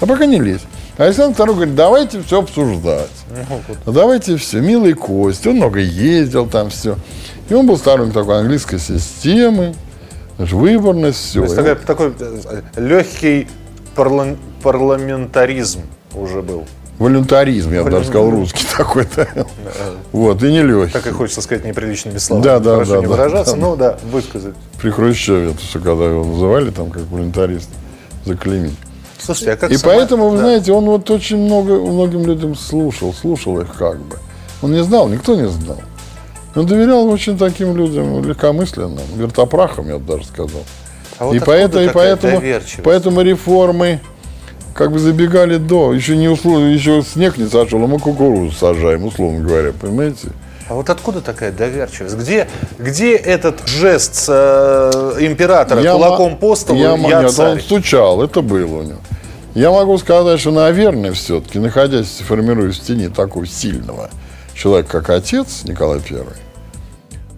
А 0.00 0.06
пока 0.06 0.26
не 0.26 0.40
лезь. 0.40 0.62
А 0.96 1.04
Александр 1.04 1.42
II 1.42 1.54
говорит, 1.54 1.74
давайте 1.74 2.22
все 2.22 2.40
обсуждать. 2.40 3.10
ну, 3.50 3.60
Ну, 3.84 3.92
Давайте 3.92 4.36
все, 4.36 4.60
милый 4.60 4.94
Кость, 4.94 5.46
он 5.46 5.56
много 5.56 5.80
ездил 5.80 6.46
там 6.46 6.70
все. 6.70 6.96
И 7.48 7.54
он 7.54 7.66
был 7.66 7.76
сторонник 7.76 8.14
такой 8.14 8.38
английской 8.38 8.78
системы, 8.78 9.74
выборность, 10.38 11.18
все. 11.18 11.46
То 11.46 11.62
есть 11.64 11.86
такой, 11.86 12.12
такой 12.12 12.14
э, 12.18 12.62
легкий 12.76 13.48
парламентаризм 14.62 15.80
уже 16.14 16.42
был. 16.42 16.64
волюнтаризм, 16.98 17.72
я 17.72 17.82
бы 17.84 17.90
даже 17.90 18.06
сказал, 18.06 18.30
русский 18.30 18.64
такой, 18.76 19.06
да. 19.16 19.26
Вот, 20.12 20.42
и 20.42 20.50
не 20.52 20.62
легкий. 20.62 20.92
Так 20.92 21.06
и 21.06 21.10
хочется 21.10 21.40
сказать 21.42 21.64
неприличными 21.64 22.18
словами. 22.18 22.44
Да, 22.44 22.58
да, 22.58 22.84
да, 22.84 22.96
не 22.98 23.02
да, 23.02 23.08
выражаться, 23.08 23.54
да. 23.54 23.60
но 23.60 23.76
да, 23.76 23.98
высказать. 24.10 24.54
При 24.80 24.90
Хрущеве, 24.90 25.50
это 25.50 25.58
все, 25.58 25.78
когда 25.80 26.04
его 26.06 26.24
называли 26.24 26.70
там 26.70 26.90
как 26.90 27.02
волюнтарист, 27.10 27.68
заклеймить. 28.24 28.76
Слушайте, 29.18 29.52
а 29.52 29.56
как 29.56 29.70
И 29.70 29.76
сама- 29.76 29.94
поэтому, 29.94 30.28
вы 30.28 30.36
Да. 30.36 30.42
знаете, 30.42 30.72
он 30.72 30.84
вот 30.84 31.10
очень 31.10 31.38
много, 31.38 31.74
многим 31.80 32.26
людям 32.26 32.54
слушал, 32.54 33.12
слушал 33.14 33.60
их 33.60 33.74
как 33.74 33.98
бы. 33.98 34.18
Он 34.62 34.72
не 34.72 34.82
знал, 34.82 35.08
никто 35.08 35.34
не 35.34 35.48
знал. 35.48 35.78
Он 36.54 36.66
доверял 36.66 37.08
очень 37.08 37.36
таким 37.36 37.76
людям 37.76 38.24
легкомысленным, 38.24 39.02
вертопрахам, 39.16 39.88
я 39.88 39.98
бы 39.98 40.12
даже 40.12 40.26
сказал. 40.26 40.62
А 41.18 41.26
вот 41.26 41.34
и, 41.34 41.40
поэтому, 41.40 41.84
и, 41.84 41.88
поэтому, 41.88 42.42
поэтому 42.82 43.20
реформы 43.22 44.00
как 44.74 44.92
бы 44.92 44.98
забегали 44.98 45.56
до. 45.56 45.92
Еще 45.92 46.16
не 46.16 46.28
условно, 46.28 46.66
еще 46.66 47.02
снег 47.02 47.36
не 47.38 47.46
сошел, 47.46 47.82
а 47.82 47.86
мы 47.86 47.98
кукурузу 47.98 48.52
сажаем, 48.52 49.04
условно 49.04 49.40
говоря, 49.40 49.72
понимаете? 49.72 50.28
А 50.68 50.74
вот 50.74 50.88
откуда 50.90 51.20
такая 51.20 51.52
доверчивость? 51.52 52.16
Где, 52.16 52.48
где 52.78 53.14
этот 53.16 53.66
жест 53.68 54.14
с, 54.14 54.26
э, 54.28 55.16
императора 55.26 55.82
кулаком 55.82 56.32
мо- 56.32 56.36
по 56.38 56.56
столу? 56.56 56.78
я, 56.78 56.96
Я, 56.96 57.22
нет, 57.22 57.32
царь»? 57.32 57.52
он 57.52 57.60
стучал, 57.60 58.22
это 58.22 58.40
было 58.40 58.78
у 58.78 58.82
него. 58.82 58.98
Я 59.54 59.70
могу 59.70 59.98
сказать, 59.98 60.40
что, 60.40 60.50
наверное, 60.50 61.12
все-таки, 61.12 61.58
находясь, 61.58 62.18
формируясь 62.26 62.78
в 62.78 62.82
тени 62.86 63.08
такого 63.08 63.46
сильного 63.46 64.10
человека, 64.54 65.00
как 65.00 65.10
отец 65.10 65.64
Николай 65.64 66.00
Первый, 66.00 66.36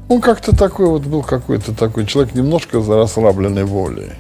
он 0.09 0.21
как-то 0.21 0.55
такой 0.55 0.87
вот 0.87 1.03
был 1.03 1.23
какой-то 1.23 1.75
такой 1.75 2.07
человек 2.07 2.35
немножко 2.35 2.81
за 2.81 2.97
расслабленной 2.97 3.65
волей. 3.65 4.13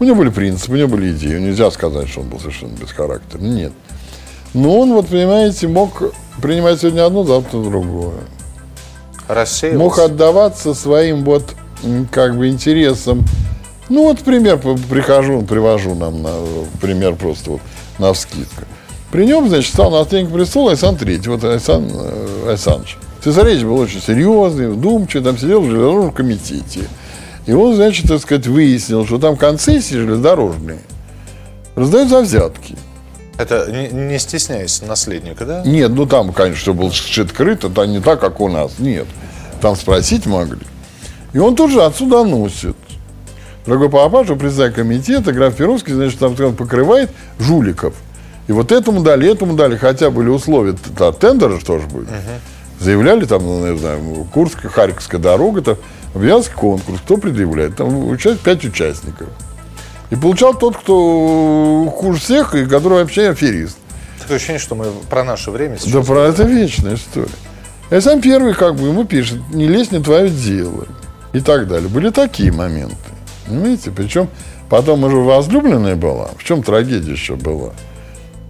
У 0.00 0.04
него 0.04 0.16
были 0.16 0.30
принципы, 0.30 0.72
у 0.72 0.76
него 0.76 0.88
были 0.88 1.12
идеи. 1.12 1.38
Нельзя 1.38 1.70
сказать, 1.70 2.08
что 2.08 2.22
он 2.22 2.28
был 2.28 2.40
совершенно 2.40 2.76
бесхарактерный. 2.76 3.50
Нет. 3.50 3.72
Но 4.52 4.80
он, 4.80 4.92
вот, 4.92 5.06
понимаете, 5.06 5.68
мог 5.68 6.02
принимать 6.42 6.80
сегодня 6.80 7.06
одно, 7.06 7.24
завтра 7.24 7.60
другое 7.60 8.20
Рассеивался. 9.28 9.78
мог 9.78 9.98
отдаваться 9.98 10.74
своим 10.74 11.24
вот 11.24 11.54
как 12.10 12.36
бы 12.36 12.48
интересам. 12.48 13.24
Ну 13.88 14.04
вот 14.04 14.20
пример 14.20 14.58
прихожу, 14.58 15.42
привожу 15.42 15.94
нам 15.94 16.22
на 16.22 16.30
пример 16.80 17.14
просто 17.14 17.52
вот 17.52 17.60
на 17.98 18.12
вскидку. 18.12 18.64
При 19.12 19.26
нем, 19.26 19.46
значит, 19.46 19.74
стал 19.74 19.90
наследник 19.90 20.32
престола 20.32 20.70
Александр 20.70 21.04
III, 21.04 21.28
вот 21.28 21.44
Александр 21.44 21.94
э, 21.94 22.48
Александрович. 22.48 22.96
Цесаревич 23.22 23.62
был 23.62 23.76
очень 23.76 24.00
серьезный, 24.00 24.68
вдумчивый, 24.68 25.22
там 25.22 25.36
сидел 25.36 25.60
в 25.60 25.66
железнодорожном 25.66 26.12
комитете. 26.12 26.88
И 27.44 27.52
он, 27.52 27.74
значит, 27.74 28.08
так 28.08 28.22
сказать, 28.22 28.46
выяснил, 28.46 29.04
что 29.04 29.18
там 29.18 29.36
концессии 29.36 29.96
железнодорожные 29.96 30.78
раздают 31.76 32.08
за 32.08 32.22
взятки. 32.22 32.76
Это 33.36 33.70
не, 33.70 33.88
не 33.88 34.18
стесняясь 34.18 34.80
наследника, 34.80 35.44
да? 35.44 35.62
Нет, 35.66 35.90
ну 35.90 36.06
там, 36.06 36.32
конечно, 36.32 36.62
все 36.62 36.72
было 36.72 36.90
открыто, 37.22 37.68
это 37.68 37.86
не 37.86 38.00
так, 38.00 38.18
как 38.18 38.40
у 38.40 38.48
нас. 38.48 38.78
Нет. 38.78 39.06
Там 39.60 39.76
спросить 39.76 40.24
могли. 40.24 40.66
И 41.34 41.38
он 41.38 41.54
тут 41.54 41.70
же 41.70 41.82
отсюда 41.82 42.24
носит. 42.24 42.76
Дорогой 43.66 43.90
папаша, 43.90 44.36
председатель 44.36 44.74
комитета, 44.74 45.32
граф 45.32 45.54
Перовский, 45.54 45.92
значит, 45.92 46.18
там 46.18 46.34
покрывает 46.34 47.10
жуликов. 47.38 47.94
И 48.48 48.52
вот 48.52 48.72
этому 48.72 49.02
дали, 49.02 49.30
этому 49.30 49.54
дали, 49.54 49.76
хотя 49.76 50.10
были 50.10 50.28
условия, 50.28 50.72
т- 50.74 51.12
тендера 51.12 51.58
же 51.58 51.64
тоже 51.64 51.86
были. 51.86 52.06
Заявляли 52.80 53.24
там, 53.26 53.42
ну, 53.44 53.72
не 53.72 53.78
знаю, 53.78 54.26
Курская, 54.32 54.70
Харьковская 54.70 55.20
дорога, 55.20 55.62
там 55.62 55.76
объявился 56.14 56.50
конкурс, 56.50 57.00
кто 57.04 57.16
предъявляет, 57.16 57.76
там 57.76 58.08
участвует 58.08 58.40
пять 58.40 58.64
участников. 58.64 59.28
И 60.10 60.16
получал 60.16 60.54
тот, 60.54 60.76
кто 60.76 61.92
хуже 61.96 62.20
всех, 62.20 62.54
и 62.54 62.66
который 62.66 62.94
вообще 62.98 63.28
аферист. 63.30 63.78
Такое 64.20 64.36
ощущение, 64.36 64.58
что 64.60 64.74
мы 64.74 64.86
про 65.08 65.24
наше 65.24 65.50
время 65.50 65.78
сейчас. 65.78 65.92
Да, 65.92 66.02
про 66.02 66.24
это 66.26 66.42
вечная 66.42 66.96
история. 66.96 67.28
Я 67.90 68.00
сам 68.00 68.20
первый, 68.20 68.54
как 68.54 68.74
бы, 68.74 68.88
ему 68.88 69.04
пишет, 69.04 69.38
не 69.52 69.66
лезь, 69.68 69.90
не 69.92 70.00
твое 70.00 70.28
дело. 70.28 70.86
И 71.32 71.40
так 71.40 71.66
далее. 71.68 71.88
Были 71.88 72.10
такие 72.10 72.52
моменты. 72.52 72.96
Понимаете? 73.46 73.90
Причем 73.90 74.28
потом 74.68 75.04
уже 75.04 75.16
возлюбленная 75.16 75.96
была. 75.96 76.28
В 76.36 76.44
чем 76.44 76.62
трагедия 76.62 77.12
еще 77.12 77.36
была? 77.36 77.70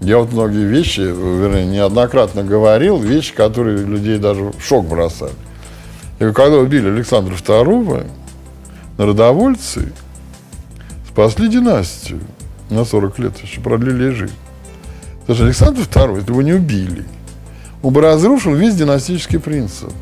Я 0.02 0.18
вот 0.18 0.32
многие 0.32 0.64
вещи, 0.66 1.00
вернее, 1.00 1.64
неоднократно 1.64 2.42
говорил, 2.42 2.98
вещи, 2.98 3.32
которые 3.32 3.78
людей 3.78 4.18
даже 4.18 4.46
в 4.46 4.60
шок 4.60 4.86
бросали. 4.86 5.32
И 6.18 6.32
когда 6.32 6.56
убили 6.56 6.88
Александра 6.88 7.34
II, 7.34 8.06
народовольцы 8.98 9.92
спасли 11.08 11.48
династию 11.48 12.20
на 12.68 12.84
40 12.84 13.18
лет, 13.20 13.32
еще 13.42 13.60
продлили 13.60 14.04
ей 14.04 14.12
жизнь. 14.12 14.34
Потому 15.20 15.36
что 15.36 15.44
Александр 15.44 15.82
II, 15.82 16.28
его 16.28 16.42
не 16.42 16.52
убили, 16.54 17.04
он 17.82 17.92
бы 17.92 18.00
разрушил 18.00 18.54
весь 18.54 18.74
династический 18.74 19.38
принцип. 19.38 19.92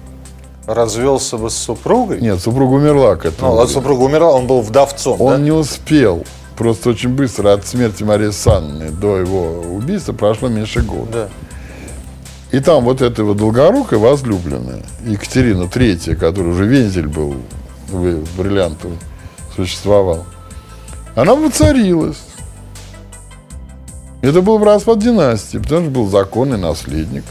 Развелся 0.66 1.36
бы 1.36 1.50
с 1.50 1.56
супругой? 1.56 2.20
Нет, 2.20 2.40
супруга 2.40 2.74
умерла 2.74 3.16
к 3.16 3.26
этому. 3.26 3.54
Ну, 3.54 3.60
а 3.60 3.66
супруга 3.66 4.02
умерла, 4.02 4.32
он 4.32 4.46
был 4.46 4.62
вдовцом, 4.62 5.20
Он 5.20 5.32
да? 5.36 5.38
не 5.38 5.50
успел. 5.50 6.24
Просто 6.56 6.90
очень 6.90 7.10
быстро 7.10 7.52
от 7.54 7.66
смерти 7.66 8.02
Марии 8.02 8.30
Санны 8.30 8.90
до 8.90 9.16
его 9.16 9.60
убийства 9.60 10.12
прошло 10.12 10.48
меньше 10.48 10.82
года. 10.82 11.10
Да. 11.12 11.28
И 12.58 12.60
там 12.60 12.84
вот 12.84 13.00
эта 13.00 13.24
вот 13.24 13.36
долгорукая 13.36 13.98
возлюбленная, 13.98 14.82
Екатерина 15.06 15.68
Третья, 15.68 16.16
которая 16.16 16.52
уже 16.52 16.66
вензель 16.66 17.06
был, 17.06 17.36
в- 17.88 18.24
бриллиантовый, 18.36 18.98
существовал, 19.56 20.26
она 21.14 21.34
воцарилась. 21.34 22.18
Это 24.20 24.42
был 24.42 24.58
бы 24.58 24.66
распад 24.66 24.98
династии, 24.98 25.58
потому 25.58 25.82
что 25.82 25.90
был 25.90 26.08
законный 26.10 26.58
наследник, 26.58 27.24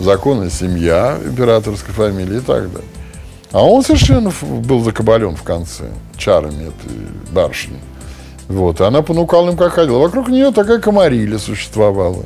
законная 0.00 0.48
семья 0.48 1.18
императорской 1.22 1.92
фамилии 1.92 2.38
и 2.38 2.40
так 2.40 2.72
далее. 2.72 2.88
А 3.50 3.62
он 3.62 3.84
совершенно 3.84 4.32
был 4.40 4.82
закабален 4.82 5.36
в 5.36 5.42
конце 5.42 5.90
чарами 6.16 6.68
этой 6.68 6.96
барышни. 7.32 7.78
Вот, 8.48 8.80
и 8.80 8.84
она 8.84 9.02
понукала 9.02 9.50
им, 9.50 9.56
как 9.56 9.72
ходила. 9.72 9.98
Вокруг 9.98 10.28
нее 10.28 10.52
такая 10.52 10.78
комарилия 10.78 11.38
существовала. 11.38 12.24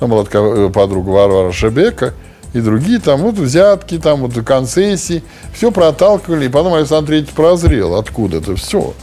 Там 0.00 0.10
была 0.10 0.24
такая 0.24 0.42
э, 0.42 0.70
подруга 0.70 1.10
Варвара 1.10 1.52
Шебека 1.52 2.14
и 2.52 2.60
другие 2.60 3.00
там 3.00 3.20
вот 3.20 3.34
взятки, 3.34 3.98
там 3.98 4.20
вот 4.20 4.34
концессии. 4.44 5.22
Все 5.52 5.70
проталкивали. 5.70 6.46
И 6.46 6.48
потом 6.48 6.74
Александр 6.74 7.08
Третий 7.08 7.32
прозрел, 7.34 7.96
откуда 7.96 8.38
это 8.38 8.56
все. 8.56 8.94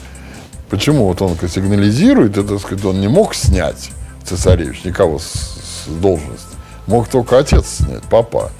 Почему 0.70 1.08
вот 1.08 1.22
он 1.22 1.38
сигнализирует, 1.48 2.38
это, 2.38 2.50
так 2.50 2.62
сказать, 2.62 2.86
он 2.86 3.02
не 3.02 3.10
мог 3.10 3.36
снять 3.36 3.92
цесаревич 4.24 4.86
никого 4.86 5.20
с, 5.20 5.26
с 5.26 5.88
должности. 6.02 6.56
Мог 6.88 7.10
только 7.10 7.38
отец 7.38 7.66
снять, 7.68 8.04
папа. 8.10 8.52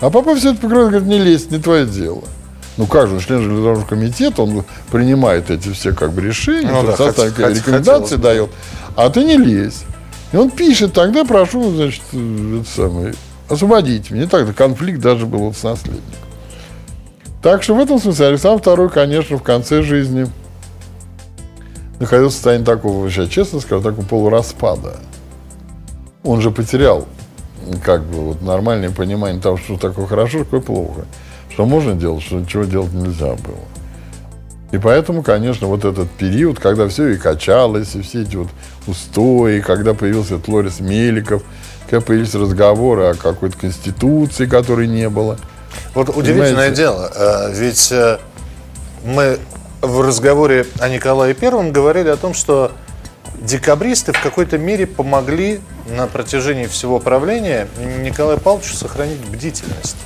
А 0.00 0.10
папа 0.10 0.36
все 0.36 0.52
это 0.52 0.60
покрывает, 0.60 0.90
говорит, 0.90 1.08
не 1.08 1.18
лезь, 1.18 1.50
не 1.50 1.58
твое 1.58 1.86
дело. 1.86 2.22
Ну 2.76 2.86
как 2.86 3.08
же, 3.08 3.14
он 3.14 3.20
член 3.20 3.40
железнодорожного 3.42 3.88
комитета, 3.88 4.42
он 4.42 4.64
принимает 4.90 5.50
эти 5.50 5.70
все 5.72 5.92
как 5.94 6.12
бы 6.12 6.20
решения, 6.20 6.70
Ну 6.70 6.82
да, 6.82 6.88
есть 6.88 6.96
составит 6.98 7.32
хот- 7.38 7.44
хот- 7.50 7.54
рекомендации 7.54 8.16
хотелось 8.16 8.22
дает, 8.22 8.50
а 8.96 9.08
ты 9.10 9.24
не 9.24 9.36
лезь. 9.38 9.84
И 10.32 10.36
он 10.36 10.50
пишет, 10.50 10.92
тогда 10.92 11.24
прошу, 11.24 11.70
значит, 11.74 12.02
это 12.12 12.64
самое, 12.74 13.14
освободите 13.48 14.12
меня. 14.12 14.24
И 14.24 14.26
тогда 14.26 14.52
конфликт 14.52 15.00
даже 15.00 15.24
был 15.24 15.38
вот 15.40 15.56
с 15.56 15.62
наследником. 15.62 16.02
Так 17.42 17.62
что 17.62 17.74
в 17.74 17.78
этом 17.80 17.98
смысле 17.98 18.26
Александр 18.26 18.62
II, 18.62 18.88
конечно, 18.90 19.38
в 19.38 19.42
конце 19.42 19.82
жизни 19.82 20.26
находился 21.98 22.32
в 22.32 22.34
состоянии 22.34 22.64
такого, 22.64 23.08
сейчас 23.10 23.28
честно 23.28 23.60
скажу, 23.60 23.82
такого 23.82 24.04
полураспада. 24.04 24.96
Он 26.24 26.40
же 26.40 26.50
потерял 26.50 27.06
как 27.84 28.04
бы 28.04 28.16
вот 28.20 28.42
нормальное 28.42 28.90
понимание 28.90 29.40
того, 29.40 29.56
что 29.56 29.76
такое 29.76 30.06
хорошо, 30.06 30.38
что 30.38 30.44
такое 30.44 30.60
плохо. 30.60 31.06
Что 31.56 31.64
можно 31.64 31.94
делать, 31.94 32.22
что 32.22 32.34
ничего 32.34 32.64
делать 32.64 32.92
нельзя 32.92 33.28
было. 33.28 33.64
И 34.72 34.76
поэтому, 34.76 35.22
конечно, 35.22 35.68
вот 35.68 35.86
этот 35.86 36.10
период, 36.10 36.60
когда 36.60 36.86
все 36.86 37.08
и 37.14 37.16
качалось, 37.16 37.94
и 37.94 38.02
все 38.02 38.24
эти 38.24 38.36
вот 38.36 38.48
устои, 38.86 39.60
когда 39.60 39.94
появился 39.94 40.34
этот 40.34 40.48
Лорис 40.48 40.80
Меликов, 40.80 41.42
когда 41.88 42.04
появились 42.04 42.34
разговоры 42.34 43.04
о 43.04 43.14
какой-то 43.14 43.56
конституции, 43.56 44.44
которой 44.44 44.86
не 44.86 45.08
было. 45.08 45.38
Вот 45.94 46.10
удивительное 46.10 46.50
Понимаете? 46.50 46.76
дело, 46.76 47.10
э, 47.16 47.52
ведь 47.54 47.90
э, 47.90 48.18
мы 49.06 49.38
в 49.80 50.02
разговоре 50.02 50.66
о 50.78 50.90
Николае 50.90 51.32
Первом 51.32 51.72
говорили 51.72 52.10
о 52.10 52.16
том, 52.16 52.34
что 52.34 52.70
декабристы 53.40 54.12
в 54.12 54.20
какой-то 54.20 54.58
мере 54.58 54.86
помогли 54.86 55.60
на 55.88 56.06
протяжении 56.06 56.66
всего 56.66 57.00
правления 57.00 57.66
Николаю 58.02 58.38
Павловичу 58.38 58.74
сохранить 58.74 59.20
бдительность. 59.20 59.96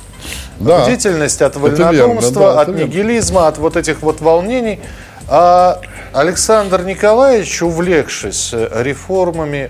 Да. 0.63 0.85
Бдительность 0.85 1.41
от 1.41 1.55
Это 1.55 1.67
верно, 1.67 1.85
вольнодумства, 1.85 2.53
да, 2.53 2.61
от 2.61 2.67
верно. 2.69 2.83
нигилизма, 2.83 3.47
от 3.47 3.57
вот 3.57 3.75
этих 3.75 4.01
вот 4.01 4.21
волнений. 4.21 4.79
А 5.27 5.79
Александр 6.13 6.83
Николаевич, 6.83 7.61
увлекшись 7.61 8.51
э, 8.53 8.83
реформами, 8.83 9.69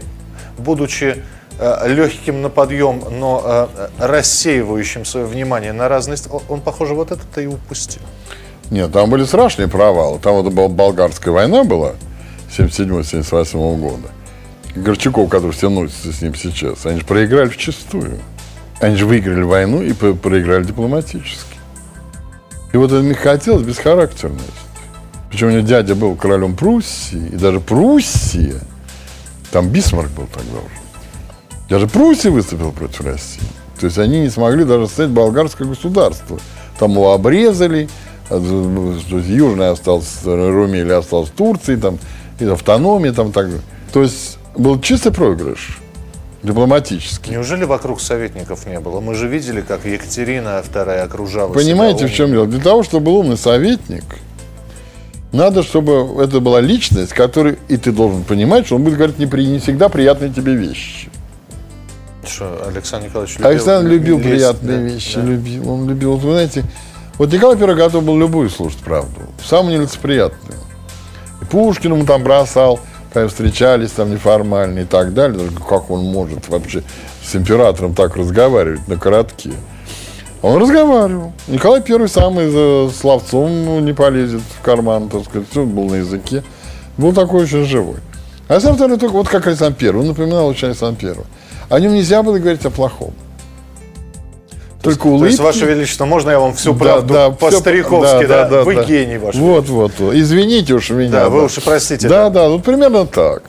будучи 0.58 1.24
э, 1.60 1.88
легким 1.88 2.42
на 2.42 2.50
подъем, 2.50 3.04
но 3.12 3.68
э, 3.78 3.88
рассеивающим 4.00 5.06
свое 5.06 5.26
внимание 5.26 5.72
на 5.74 5.88
разные... 5.88 6.18
он, 6.50 6.62
похоже, 6.62 6.94
вот 6.94 7.12
это-то 7.12 7.42
и 7.42 7.46
упустил. 7.46 8.02
Нет, 8.72 8.92
там 8.92 9.10
были 9.10 9.26
страшные 9.26 9.68
провалы. 9.68 10.20
Там 10.20 10.36
вот 10.36 10.52
была 10.52 10.68
болгарская 10.68 11.34
война 11.34 11.64
была 11.64 11.94
77-78 12.58 13.78
года. 13.78 14.08
Горчаков, 14.76 15.30
который 15.30 15.52
все 15.52 15.70
носится 15.70 16.14
с 16.14 16.22
ним 16.22 16.34
сейчас, 16.34 16.86
они 16.86 17.00
же 17.00 17.06
проиграли 17.06 17.50
в 17.50 17.58
чистую. 17.58 18.20
Они 18.82 18.96
же 18.96 19.06
выиграли 19.06 19.44
войну 19.44 19.84
и 19.84 19.94
проиграли 19.94 20.64
дипломатически. 20.64 21.58
И 22.74 22.78
вот 22.78 22.92
это 22.92 23.04
мне 23.04 23.14
хотелось 23.14 23.62
бесхарактерность. 23.62 24.42
Причем 25.30 25.48
у 25.48 25.52
него 25.52 25.62
дядя 25.62 25.94
был 25.94 26.16
королем 26.16 26.56
Пруссии, 26.56 27.30
и 27.32 27.36
даже 27.36 27.60
Пруссия, 27.60 28.60
там 29.52 29.70
Бисмарк 29.70 30.10
был 30.12 30.26
тогда 30.26 30.58
уже. 30.58 31.70
Даже 31.70 31.88
Пруссия 31.88 32.32
выступила 32.32 32.72
против 32.72 33.02
России. 33.02 33.44
То 33.80 33.86
есть 33.86 34.00
они 34.00 34.22
не 34.22 34.30
смогли 34.30 34.66
даже 34.66 34.88
стать 34.88 35.10
болгарское 35.10 35.68
государство. 35.68 36.40
Там 36.80 36.92
его 36.92 37.14
обрезали, 37.14 37.88
а, 38.30 38.40
то 38.40 39.18
есть 39.18 39.30
Южная 39.30 39.72
осталась, 39.72 40.22
Румелия 40.24 40.98
осталась 40.98 41.30
Турции, 41.30 41.76
там, 41.76 42.00
и 42.40 42.46
автономия 42.46 43.14
там 43.14 43.32
так. 43.32 43.48
То 43.94 44.02
есть 44.02 44.40
был 44.56 44.82
чистый 44.82 45.12
проигрыш 45.12 45.81
дипломатический. 46.44 47.32
Неужели 47.32 47.64
вокруг 47.64 48.02
советников 48.02 48.66
не 48.66 48.80
было? 48.80 49.00
Мы 49.00 49.16
же 49.16 49.28
видели, 49.28 49.62
как 49.62 49.86
Екатерина 49.86 50.64
II 50.74 51.00
окружала 51.02 51.54
Понимаете, 51.54 52.08
в 52.08 52.14
чем 52.14 52.32
дело? 52.32 52.48
Для 52.48 52.62
того, 52.62 52.84
чтобы 52.84 53.06
был 53.06 53.18
умный 53.18 53.38
советник, 53.38 54.04
надо, 55.32 55.64
чтобы 55.64 56.22
это 56.22 56.40
была 56.40 56.60
личность, 56.60 57.14
которая, 57.14 57.58
и 57.68 57.78
ты 57.78 57.92
должен 57.92 58.24
понимать, 58.24 58.66
что 58.66 58.76
он 58.76 58.84
будет 58.84 58.98
говорить 58.98 59.20
не, 59.20 59.28
при- 59.28 59.46
не 59.46 59.60
всегда 59.60 59.88
приятные 59.88 60.32
тебе 60.32 60.56
вещи. 60.56 61.10
Что 62.26 62.68
Александр 62.68 63.08
Николаевич 63.08 63.38
любил, 63.38 63.50
Александр 63.50 63.90
любил 63.90 64.18
лезть, 64.18 64.30
приятные 64.30 64.78
да, 64.78 64.84
вещи, 64.84 65.16
да. 65.16 65.22
любил. 65.24 65.72
Он 65.72 65.90
любил, 65.90 66.14
вот 66.14 66.24
вы 66.24 66.32
знаете, 66.34 66.64
вот 67.18 67.32
Николай 67.32 67.58
I 67.58 67.76
готов 67.76 68.04
был 68.04 68.18
любую 68.18 68.50
слушать 68.50 68.80
правду, 68.80 69.22
самую 69.44 69.80
нелицеприятную. 69.80 70.60
И 71.42 71.46
Пушкин 71.46 71.94
ему 71.94 72.06
там 72.06 72.24
бросал, 72.24 72.80
когда 73.14 73.28
встречались 73.28 73.92
там 73.92 74.12
неформально 74.12 74.80
и 74.80 74.86
так 74.86 75.14
далее. 75.14 75.50
Как 75.68 75.90
он 75.90 76.06
может 76.06 76.48
вообще 76.48 76.84
с 77.24 77.36
императором 77.36 77.94
так 77.94 78.16
разговаривать 78.16 78.88
на 78.88 78.98
коротке? 78.98 79.52
Он 80.42 80.60
разговаривал. 80.60 81.34
Николай 81.48 81.84
I 81.88 82.08
самый 82.08 82.50
за 82.50 82.90
словцом 82.96 83.86
не 83.86 83.94
полезет 83.94 84.42
в 84.42 84.62
карман, 84.64 85.10
так 85.10 85.26
сказать, 85.26 85.48
все 85.52 85.66
был 85.66 85.90
на 85.90 85.96
языке. 85.96 86.44
Был 86.98 87.14
такой 87.14 87.44
очень 87.44 87.66
живой. 87.66 87.98
А 88.48 88.60
сам 88.60 88.76
второй 88.76 88.98
только 88.98 89.14
вот 89.14 89.28
как 89.30 89.46
Александр 89.48 89.78
Первый, 89.78 90.02
он 90.02 90.08
напоминал 90.08 90.48
очень 90.48 90.70
Александра 90.70 91.00
Первого. 91.00 91.28
О 91.70 91.80
нем 91.80 91.94
нельзя 91.94 92.24
было 92.24 92.38
говорить 92.40 92.66
о 92.66 92.70
плохом. 92.70 93.14
Только 94.82 95.04
То 95.04 95.10
улыбки. 95.10 95.32
есть, 95.32 95.40
Ваше 95.44 95.66
Величество, 95.66 96.06
можно 96.06 96.32
я 96.32 96.40
вам 96.40 96.54
всю 96.54 96.74
Да, 96.74 96.80
правду 96.80 97.14
да, 97.14 97.30
по-стариковски, 97.30 98.26
всё- 98.26 98.28
да, 98.28 98.64
Вы 98.64 98.84
гений, 98.86 99.18
Ваше 99.18 99.38
Вот, 99.38 99.70
вот, 99.70 99.92
вот. 100.00 100.14
Извините 100.16 100.74
уж 100.74 100.90
меня. 100.90 101.12
Да, 101.12 101.30
вы 101.30 101.46
уж 101.46 101.58
и 101.58 101.62
простите, 101.62 102.10
Да, 102.10 102.30
да, 102.30 102.50
вот 102.50 102.64
примерно 102.64 103.06
так. 103.06 103.44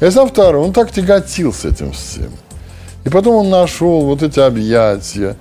И 0.00 0.10
сам 0.10 0.28
второй, 0.28 0.62
он 0.64 0.72
так 0.72 0.90
тяготился 0.90 1.68
этим 1.68 1.92
всем. 1.92 2.30
И 3.04 3.10
потом 3.10 3.34
он 3.36 3.50
нашел 3.50 4.02
вот 4.02 4.22
эти 4.22 4.40
объятия 4.40 5.36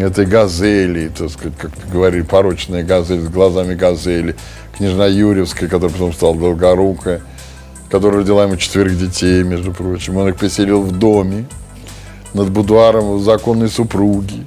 этой 0.00 0.24
газели, 0.26 1.08
так 1.08 1.30
сказать, 1.30 1.56
как 1.58 1.70
говорили, 1.92 2.22
порочная 2.22 2.82
газель 2.82 3.20
с 3.20 3.28
глазами 3.28 3.74
газели, 3.74 4.36
княжна 4.76 5.06
Юрьевская, 5.06 5.68
которая 5.68 5.92
потом 5.92 6.12
стала 6.12 6.34
долгорукая, 6.36 7.20
которая 7.90 8.20
родила 8.20 8.44
ему 8.44 8.56
четверых 8.56 8.98
детей, 8.98 9.42
между 9.42 9.72
прочим. 9.72 10.16
Он 10.16 10.28
их 10.28 10.36
поселил 10.36 10.82
в 10.82 10.92
доме 10.92 11.46
над 12.34 12.50
будуаром 12.50 13.22
законной 13.22 13.68
супруги. 13.68 14.46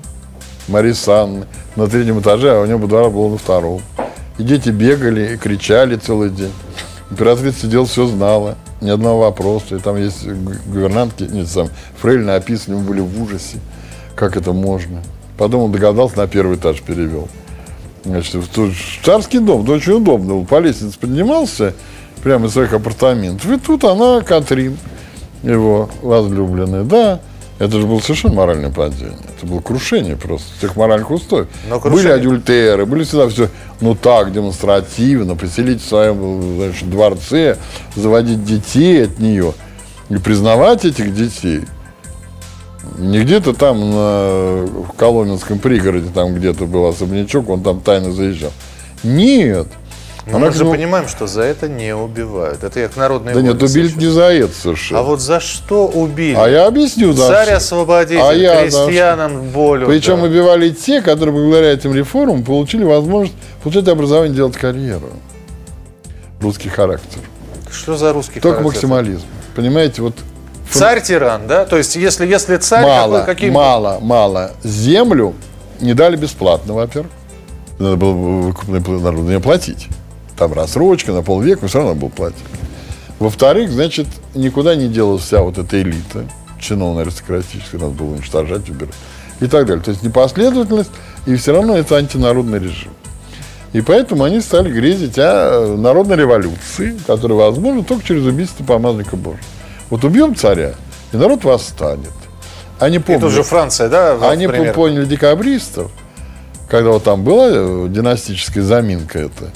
Марии 0.67 0.93
Санны 0.93 1.45
на 1.76 1.88
третьем 1.88 2.19
этаже, 2.19 2.52
а 2.52 2.62
у 2.62 2.65
него 2.65 2.80
будуар 2.80 3.10
был 3.10 3.30
на 3.30 3.38
втором. 3.38 3.82
И 4.38 4.43
дети 4.43 4.69
бегали 4.69 5.34
и 5.34 5.38
кричали 5.38 5.95
целый 5.95 6.30
день. 6.30 6.52
Императрица 7.12 7.62
сидела, 7.62 7.86
все 7.86 8.08
знала, 8.08 8.56
ни 8.82 8.89
одного 8.89 9.21
вопроса. 9.21 9.76
И 9.76 9.80
там 9.80 9.97
есть 9.97 10.26
гувернантки, 10.26 11.23
нет, 11.23 11.47
сам, 11.47 11.69
фрейлины 11.97 12.32
описаны, 12.32 12.78
мы 12.78 12.84
были 12.84 13.02
в 13.02 13.21
ужасе, 13.21 13.60
как 14.15 14.36
это 14.36 14.54
можно. 14.54 15.02
Потом 15.38 15.63
он 15.63 15.71
догадался, 15.71 16.17
на 16.17 16.28
первый 16.28 16.58
этаж 16.58 16.82
перевел. 16.82 17.28
Значит, 18.04 18.36
в 18.36 18.73
царский 19.04 19.39
дом, 19.39 19.63
это 19.63 19.73
очень 19.73 19.93
удобно. 19.93 20.43
По 20.45 20.60
лестнице 20.60 20.99
поднимался 20.99 21.73
прямо 22.21 22.47
из 22.47 22.54
своих 22.54 22.73
апартаментов. 22.73 23.49
И 23.49 23.58
тут 23.58 23.84
она, 23.84 24.21
Катрин, 24.21 24.78
его 25.43 25.89
возлюбленная, 26.02 26.84
да. 26.84 27.19
Это 27.63 27.80
же 27.80 27.88
было 27.88 27.99
совершенно 27.99 28.34
моральное 28.34 28.69
падение. 28.69 29.15
Это 29.38 29.47
было 29.47 29.62
крушение 29.62 30.17
просто 30.17 30.47
всех 30.58 30.76
моральных 30.76 31.10
устоев. 31.12 31.47
Но 31.69 31.80
Были 31.80 32.10
адюльтеры, 32.10 32.86
были 32.86 33.06
всегда 33.06 33.30
все, 33.30 33.49
ну 33.80 33.95
так, 33.95 34.34
демонстративно, 34.34 35.38
поселить 35.38 35.82
в 35.82 35.88
своем 35.88 36.58
значит, 36.58 36.89
дворце, 36.89 37.58
заводить 37.95 38.43
детей 38.43 39.06
от 39.06 39.17
нее 39.19 39.54
и 40.10 40.17
признавать 40.17 40.84
этих 40.84 41.15
детей. 41.15 41.62
Не 42.97 43.21
где-то 43.21 43.54
там 43.54 43.80
на, 43.80 44.65
в 44.65 44.93
Коломенском 44.97 45.60
пригороде, 45.60 46.10
там 46.13 46.36
где-то 46.36 46.65
был 46.65 46.86
особнячок, 46.86 47.47
он 47.47 47.63
там 47.63 47.80
тайно 47.80 48.12
заезжал. 48.12 48.52
Нет. 49.04 49.67
Но 50.25 50.38
Она 50.38 50.47
мы 50.47 50.53
же 50.53 50.59
нему- 50.59 50.71
понимаем, 50.71 51.07
что 51.09 51.27
за 51.27 51.41
это 51.41 51.67
не 51.67 51.93
убивают. 51.93 52.63
Это 52.63 52.79
я 52.79 52.88
к 52.88 52.95
народной 52.95 53.33
Да 53.33 53.41
нет, 53.41 53.62
убили 53.62 53.91
не 53.95 54.07
за 54.07 54.31
это 54.31 54.53
совершенно. 54.53 55.01
А 55.01 55.03
вот 55.03 55.19
за 55.19 55.41
что 55.41 55.88
убили? 55.88 56.36
А 56.39 56.47
я 56.47 56.65
объясню, 56.65 57.13
да. 57.13 57.27
Царь-освободитель, 57.27 58.21
А 58.21 58.31
я, 58.31 58.53
да, 58.53 58.62
крестьянам 58.62 59.49
волю. 59.49 59.88
Причем 59.88 60.21
да. 60.21 60.27
убивали 60.27 60.69
те, 60.69 61.01
которые 61.01 61.36
благодаря 61.36 61.73
этим 61.73 61.93
реформам 61.93 62.45
получили 62.45 62.86
возможность 62.86 63.36
получать 63.62 63.88
образование, 63.89 64.33
делать 64.33 64.55
карьеру. 64.55 65.09
Русский 66.39 66.69
характер. 66.69 67.19
Что 67.69 67.97
за 67.97 68.13
русский 68.13 68.39
Только 68.39 68.59
характер? 68.59 68.75
максимализм. 68.75 69.25
Понимаете, 69.55 70.01
вот 70.03 70.15
Царь-тиран, 70.71 71.47
да? 71.47 71.65
То 71.65 71.77
есть, 71.77 71.95
если, 71.97 72.25
если 72.25 72.55
царь 72.57 72.83
мало, 72.83 73.19
какой, 73.19 73.36
каким... 73.36 73.53
мало, 73.53 73.99
мало. 74.01 74.51
Землю 74.63 75.33
не 75.81 75.93
дали 75.93 76.15
бесплатно, 76.15 76.73
во-первых. 76.73 77.12
Надо 77.77 77.97
было 77.97 78.12
выкупной 78.13 78.79
народу 78.79 79.41
платить. 79.41 79.88
Там 80.38 80.54
рассрочка 80.54 81.12
на 81.12 81.22
полвека, 81.22 81.67
все 81.67 81.80
равно 81.80 81.96
было 81.96 82.10
платить. 82.10 82.39
Во-вторых, 83.19 83.72
значит, 83.72 84.08
никуда 84.36 84.76
не 84.76 84.88
делась 84.88 85.24
вся 85.24 85.41
вот 85.41 85.58
эта 85.58 85.82
элита, 85.82 86.26
чиновно-аристократическая, 86.60 87.80
надо 87.80 87.93
было 87.93 88.13
уничтожать, 88.13 88.69
убирать 88.69 88.93
и 89.39 89.48
так 89.48 89.65
далее. 89.65 89.84
То 89.84 89.91
есть 89.91 90.04
непоследовательность, 90.04 90.91
и 91.26 91.36
все 91.36 91.54
равно 91.54 91.78
это 91.78 91.96
антинародный 91.96 92.60
режим. 92.60 92.91
И 93.74 93.82
поэтому 93.82 94.24
они 94.24 94.39
стали 94.39 94.72
грезить 94.72 95.17
о 95.17 95.76
народной 95.78 96.15
революции, 96.15 96.98
которая 97.08 97.38
возможна 97.38 97.84
только 97.84 98.06
через 98.06 98.24
убийство 98.26 98.63
помазанника 98.63 99.15
Божьего. 99.15 99.43
Вот 99.89 100.04
убьем 100.04 100.36
царя, 100.36 100.74
и 101.12 101.17
народ 101.17 101.43
восстанет. 101.43 102.12
Они 102.80 102.98
И 102.98 103.00
помнят, 103.00 103.22
тут 103.22 103.32
же 103.32 103.43
Франция, 103.43 103.89
да? 103.89 104.17
они 104.30 104.48
пример? 104.48 104.74
поняли 104.74 105.06
декабристов, 105.06 105.91
когда 106.69 106.91
вот 106.91 107.04
там 107.04 107.24
была 107.24 107.48
э, 107.52 107.88
династическая 107.89 108.63
заминка 108.63 109.19
это, 109.19 109.52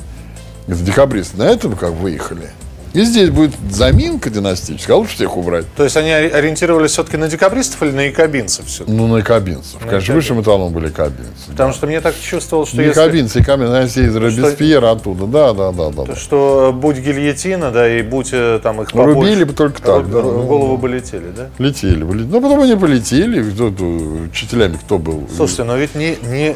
из 0.67 0.81
декабристов 0.81 1.39
на 1.39 1.43
этом 1.43 1.75
как 1.75 1.91
выехали. 1.93 2.49
И 2.93 3.03
здесь 3.03 3.29
будет 3.29 3.51
заминка 3.69 4.31
династическая, 4.31 4.95
а 4.95 4.99
лучше 4.99 5.15
всех 5.15 5.37
убрать. 5.37 5.65
То 5.75 5.83
есть 5.83 5.95
они 5.97 6.09
ори- 6.09 6.29
ориентировались 6.31 6.91
все-таки 6.91 7.17
на 7.17 7.27
декабристов 7.27 7.83
или 7.83 7.91
на 7.91 8.01
якобинцев 8.07 8.65
все 8.65 8.85
Ну, 8.87 9.05
на 9.07 9.17
якобинцев. 9.17 9.79
Конечно, 9.87 10.15
высшим 10.15 10.41
эталоном 10.41 10.73
были 10.73 10.85
якобинцы. 10.87 11.47
Потому 11.49 11.73
что 11.73 11.85
мне 11.85 12.01
так 12.01 12.15
чувствовалось, 12.19 12.69
что 12.69 12.81
если... 12.81 12.99
Якобинцы, 12.99 13.39
якобинцы, 13.39 14.05
из 14.05 14.15
Робеспьера 14.15 14.91
оттуда. 14.91 15.27
Да, 15.27 15.53
да, 15.53 15.71
да, 15.73 15.89
да. 15.91 16.05
да. 16.05 16.15
Что 16.15 16.73
будь 16.73 16.97
гильотина, 16.97 17.69
да, 17.71 17.87
и 17.87 18.01
будь 18.01 18.29
э, 18.31 18.59
там 18.63 18.81
их 18.81 18.91
побольше. 18.91 19.19
Рубили 19.19 19.43
бы 19.43 19.53
только 19.53 19.79
так, 19.79 20.05
ру- 20.05 20.11
да, 20.11 20.21
да. 20.21 20.47
Головы 20.47 20.77
бы 20.77 20.87
летели, 20.89 21.29
да? 21.35 21.49
Летели, 21.59 22.03
были. 22.03 22.23
Ну, 22.23 22.41
потом 22.41 22.61
они 22.61 22.75
полетели. 22.77 23.47
Кто, 23.51 23.69
кто, 23.69 23.85
учителями 23.85 24.77
кто 24.83 24.97
был? 24.97 25.27
Слушайте, 25.35 25.65
но 25.65 25.75
ведь 25.77 25.93
не, 25.93 26.17
не, 26.23 26.55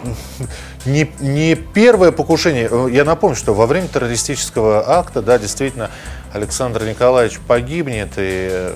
не, 0.86 1.12
не 1.20 1.56
первое 1.56 2.12
покушение. 2.12 2.70
Я 2.92 3.04
напомню, 3.04 3.36
что 3.36 3.54
во 3.54 3.66
время 3.68 3.88
террористического 3.88 4.98
акта, 4.98 5.22
да, 5.22 5.38
действительно, 5.38 5.90
Александр 6.34 6.84
Николаевич 6.86 7.40
погибнет 7.48 8.10
и 8.18 8.50
э, 8.52 8.72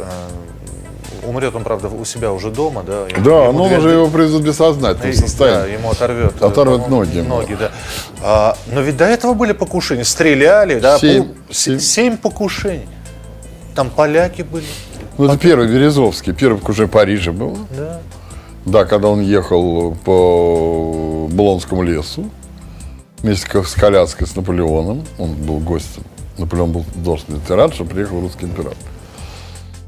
умрет 1.25 1.55
он, 1.55 1.63
правда, 1.63 1.87
у 1.87 2.05
себя 2.05 2.31
уже 2.31 2.49
дома, 2.51 2.83
да. 2.83 3.07
Ему- 3.07 3.23
Да, 3.23 3.43
ему 3.45 3.51
но 3.53 3.63
он 3.65 3.73
уже 3.73 3.89
его 3.89 4.07
привезут 4.07 4.41
в 4.41 4.45
бессознательном 4.45 5.09
И- 5.11 5.15
Да, 5.15 5.21
состоянии. 5.21 5.73
ему 5.73 5.89
оторвет. 5.91 6.33
э, 6.39 6.45
Оторвет 6.45 6.83
по-моему, 6.83 6.87
ноги 7.05 7.17
ему. 7.17 7.29
Ноги, 7.29 7.55
да. 7.59 7.71
А, 8.21 8.57
но 8.67 8.81
ведь 8.81 8.97
до 8.97 9.05
этого 9.05 9.33
были 9.33 9.53
покушения. 9.53 10.03
Стреляли, 10.03 10.79
да. 10.79 10.99
Семь. 10.99 11.23
пол- 11.23 11.35
Семь. 11.49 11.79
семь 11.79 12.17
покушений. 12.17 12.87
Там 13.73 13.89
поляки 13.89 14.41
были. 14.43 14.65
Ну, 15.17 15.25
это 15.25 15.37
первый 15.37 15.67
Березовский, 15.67 16.33
первый 16.33 16.61
уже 16.67 16.85
в 16.87 16.89
Париже 16.89 17.31
был. 17.31 17.57
Да. 17.71 18.01
Да, 18.65 18.86
когда 18.86 19.10
он 19.10 19.21
ехал 19.21 19.95
по 20.04 21.28
Блонскому 21.32 21.84
лесу 21.84 22.30
вместе 23.19 23.63
с 23.63 23.73
коляской 23.73 24.25
с 24.25 24.36
Наполеоном, 24.36 25.04
он 25.19 25.34
был 25.34 25.60
гостем. 25.60 26.04
Наполеон 26.38 26.71
был 26.71 26.86
должен 26.95 27.39
тиран, 27.47 27.71
что 27.71 27.86
приехал 27.86 28.21
русский 28.21 28.45
император. 28.45 28.78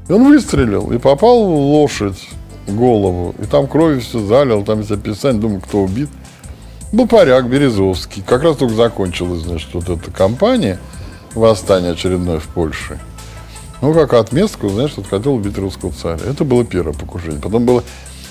И 0.08 0.12
он 0.12 0.24
выстрелил 0.24 0.90
и 0.92 0.98
попал 0.98 1.44
в 1.44 1.56
лошадь, 1.56 2.28
в 2.66 2.74
голову. 2.74 3.34
И 3.38 3.44
там 3.46 3.66
кровью 3.66 4.00
все 4.00 4.20
залил, 4.20 4.64
там 4.64 4.78
есть 4.78 4.90
описание, 4.90 5.40
думаю, 5.40 5.60
кто 5.60 5.82
убит. 5.82 6.08
Был 6.92 7.06
поряк 7.06 7.48
Березовский. 7.48 8.22
Как 8.22 8.42
раз 8.42 8.56
только 8.56 8.74
закончилась, 8.74 9.42
значит, 9.42 9.68
вот 9.74 9.88
эта 9.88 10.10
кампания, 10.10 10.78
восстание 11.34 11.92
очередное 11.92 12.38
в 12.38 12.46
Польше. 12.46 12.98
Ну, 13.80 13.92
как 13.92 14.14
отместку, 14.14 14.68
вот 14.68 15.06
хотел 15.08 15.34
убить 15.34 15.58
русского 15.58 15.92
царя. 15.92 16.18
Это 16.26 16.44
было 16.44 16.64
первое 16.64 16.94
покушение. 16.94 17.40
Потом 17.40 17.64
было, 17.64 17.84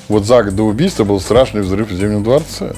вот 0.10 0.26
за 0.26 0.44
год 0.44 0.56
до 0.56 0.64
убийства 0.64 1.04
был 1.04 1.20
страшный 1.20 1.62
взрыв 1.62 1.90
в 1.90 1.96
Зимнем 1.96 2.24
дворце. 2.24 2.74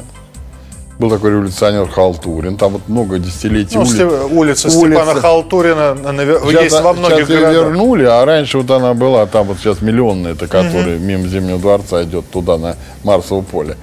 Был 0.98 1.10
такой 1.10 1.32
революционер 1.32 1.88
Халтурин, 1.90 2.58
там 2.58 2.74
вот 2.74 2.90
много 2.90 3.20
десятилетий 3.20 3.76
Ну, 3.78 3.84
улиц. 3.84 3.94
Степ- 3.94 4.32
улица 4.34 4.70
Степана 4.70 5.12
улица. 5.12 5.22
Халтурина 5.22 5.96
наве- 5.96 6.40
Сейчас, 6.46 6.64
есть 6.64 6.82
во 6.82 6.92
многих 6.94 7.18
сейчас 7.28 7.30
городах. 7.30 7.54
вернули, 7.54 8.04
а 8.04 8.26
раньше 8.26 8.58
вот 8.58 8.70
она 8.70 8.94
была, 8.94 9.26
там 9.26 9.48
вот 9.48 9.58
сейчас 9.60 9.82
миллионная, 9.82 10.34
это 10.34 10.48
которая 10.48 10.98
мимо 11.00 11.26
Зимнего 11.28 11.58
дворца 11.58 12.04
идет 12.04 12.30
туда, 12.30 12.58
на 12.58 12.76
Марсово 13.06 13.42
поле. 13.44 13.78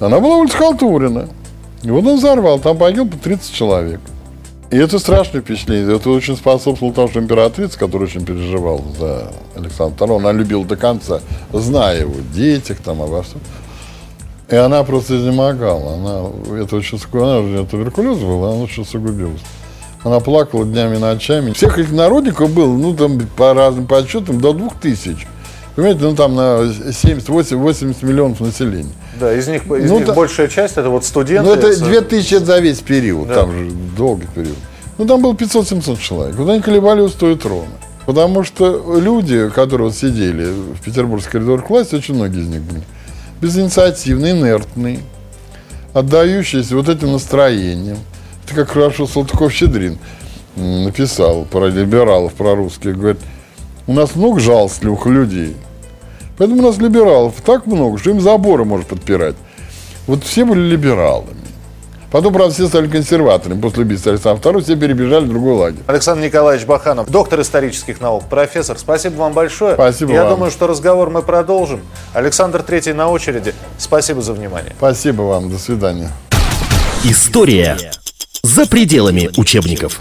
Она 0.00 0.18
была 0.18 0.36
улица 0.38 0.56
Халтурина. 0.58 1.28
И 1.84 1.90
вот 1.90 2.04
он 2.04 2.16
взорвал, 2.18 2.58
там 2.58 2.78
погиб 2.78 3.14
30 3.22 3.52
человек. 3.52 4.00
И 4.74 4.76
это 4.76 4.98
страшное 4.98 5.40
впечатление. 5.40 5.94
Это 5.94 6.10
очень 6.10 6.36
способствовало 6.36 6.92
тому, 6.92 7.06
что 7.06 7.20
императрица, 7.20 7.78
которая 7.78 8.08
очень 8.08 8.26
переживала 8.26 8.82
за 8.98 9.30
Александра 9.54 10.04
II, 10.04 10.16
она 10.16 10.32
любила 10.32 10.64
до 10.64 10.74
конца, 10.74 11.20
зная 11.52 12.00
его, 12.00 12.14
детях 12.34 12.78
там, 12.78 13.00
обо 13.00 13.22
всем. 13.22 13.38
И 14.48 14.56
она 14.56 14.82
просто 14.82 15.16
изнемогала. 15.16 15.94
Она, 15.94 16.60
это 16.60 16.74
очень, 16.74 16.98
она 17.12 17.38
уже 17.38 17.64
туберкулез 17.66 18.18
был, 18.18 18.44
она 18.44 18.64
очень 18.64 18.84
сугубилась. 18.84 19.42
Она 20.02 20.18
плакала 20.18 20.64
днями 20.64 20.96
и 20.96 20.98
ночами. 20.98 21.52
Всех 21.52 21.78
их 21.78 21.92
народников 21.92 22.52
было, 22.52 22.76
ну, 22.76 22.96
там, 22.96 23.20
по 23.36 23.54
разным 23.54 23.86
подсчетам, 23.86 24.40
до 24.40 24.52
двух 24.54 24.80
тысяч. 24.80 25.28
Понимаете, 25.76 26.00
ну, 26.02 26.14
там 26.14 26.34
на 26.36 26.60
70-80 26.62 28.04
миллионов 28.04 28.40
населения. 28.40 28.92
Да, 29.18 29.32
из 29.34 29.48
них, 29.48 29.62
из 29.66 29.90
Ну, 29.90 29.98
них 29.98 30.06
да. 30.06 30.12
большая 30.12 30.48
часть 30.48 30.76
это 30.76 30.88
вот 30.88 31.04
студенты. 31.04 31.48
Ну, 31.48 31.54
это 31.54 31.72
с- 31.72 31.80
2000 31.80 32.34
это 32.36 32.44
за 32.46 32.58
весь 32.60 32.80
период, 32.80 33.28
Да. 33.28 33.34
там 33.42 33.52
же 33.52 33.70
долгий 33.96 34.28
период. 34.34 34.56
Ну, 34.98 35.06
там 35.06 35.20
было 35.22 35.32
500-700 35.34 35.98
человек. 36.00 36.36
Вот 36.36 36.48
они 36.48 36.60
колебали 36.60 37.00
устои 37.00 37.34
трона. 37.34 37.66
Потому 38.06 38.44
что 38.44 38.98
люди, 39.00 39.48
которые 39.48 39.88
вот 39.88 39.96
сидели 39.96 40.44
в 40.44 40.80
Петербургских 40.84 41.32
коридорах 41.32 41.68
власти, 41.70 41.94
очень 41.96 42.14
многие 42.14 42.42
из 42.42 42.48
них 42.48 42.62
были 42.62 42.82
безинициативные, 43.40 44.32
инертные, 44.32 45.00
отдающиеся 45.92 46.76
вот 46.76 46.88
этим 46.88 47.12
настроением. 47.12 47.96
Это 48.46 48.54
как 48.54 48.70
хорошо 48.70 49.06
Салтыков-Щедрин 49.06 49.98
написал 50.56 51.44
про 51.46 51.66
либералов, 51.68 52.34
про 52.34 52.54
русских. 52.54 52.96
Говорит, 52.96 53.20
у 53.86 53.92
нас 53.92 54.14
много 54.16 54.40
жалостливых 54.40 55.06
людей. 55.06 55.56
Поэтому 56.38 56.60
у 56.62 56.66
нас 56.66 56.78
либералов 56.78 57.34
так 57.44 57.66
много, 57.66 57.98
что 57.98 58.10
им 58.10 58.20
заборы 58.20 58.64
может 58.64 58.86
подпирать. 58.86 59.36
Вот 60.06 60.24
все 60.24 60.44
были 60.44 60.60
либералами. 60.60 61.44
Потом, 62.10 62.32
правда, 62.32 62.54
все 62.54 62.68
стали 62.68 62.86
консерваторами. 62.86 63.60
После 63.60 63.82
убийства 63.82 64.12
Александра 64.12 64.52
II 64.52 64.62
все 64.62 64.76
перебежали 64.76 65.24
в 65.24 65.28
другой 65.28 65.54
лагерь. 65.54 65.82
Александр 65.88 66.22
Николаевич 66.22 66.64
Баханов, 66.64 67.10
доктор 67.10 67.40
исторических 67.40 68.00
наук, 68.00 68.24
профессор. 68.30 68.78
Спасибо 68.78 69.14
вам 69.16 69.32
большое. 69.32 69.74
Спасибо 69.74 70.12
Я 70.12 70.22
вам. 70.24 70.34
думаю, 70.34 70.52
что 70.52 70.68
разговор 70.68 71.10
мы 71.10 71.22
продолжим. 71.22 71.80
Александр 72.12 72.62
Третий 72.62 72.92
на 72.92 73.08
очереди. 73.08 73.52
Спасибо 73.78 74.22
за 74.22 74.32
внимание. 74.32 74.72
Спасибо 74.78 75.22
вам. 75.22 75.50
До 75.50 75.58
свидания. 75.58 76.10
История 77.02 77.76
за 78.42 78.66
пределами 78.66 79.30
учебников. 79.36 80.00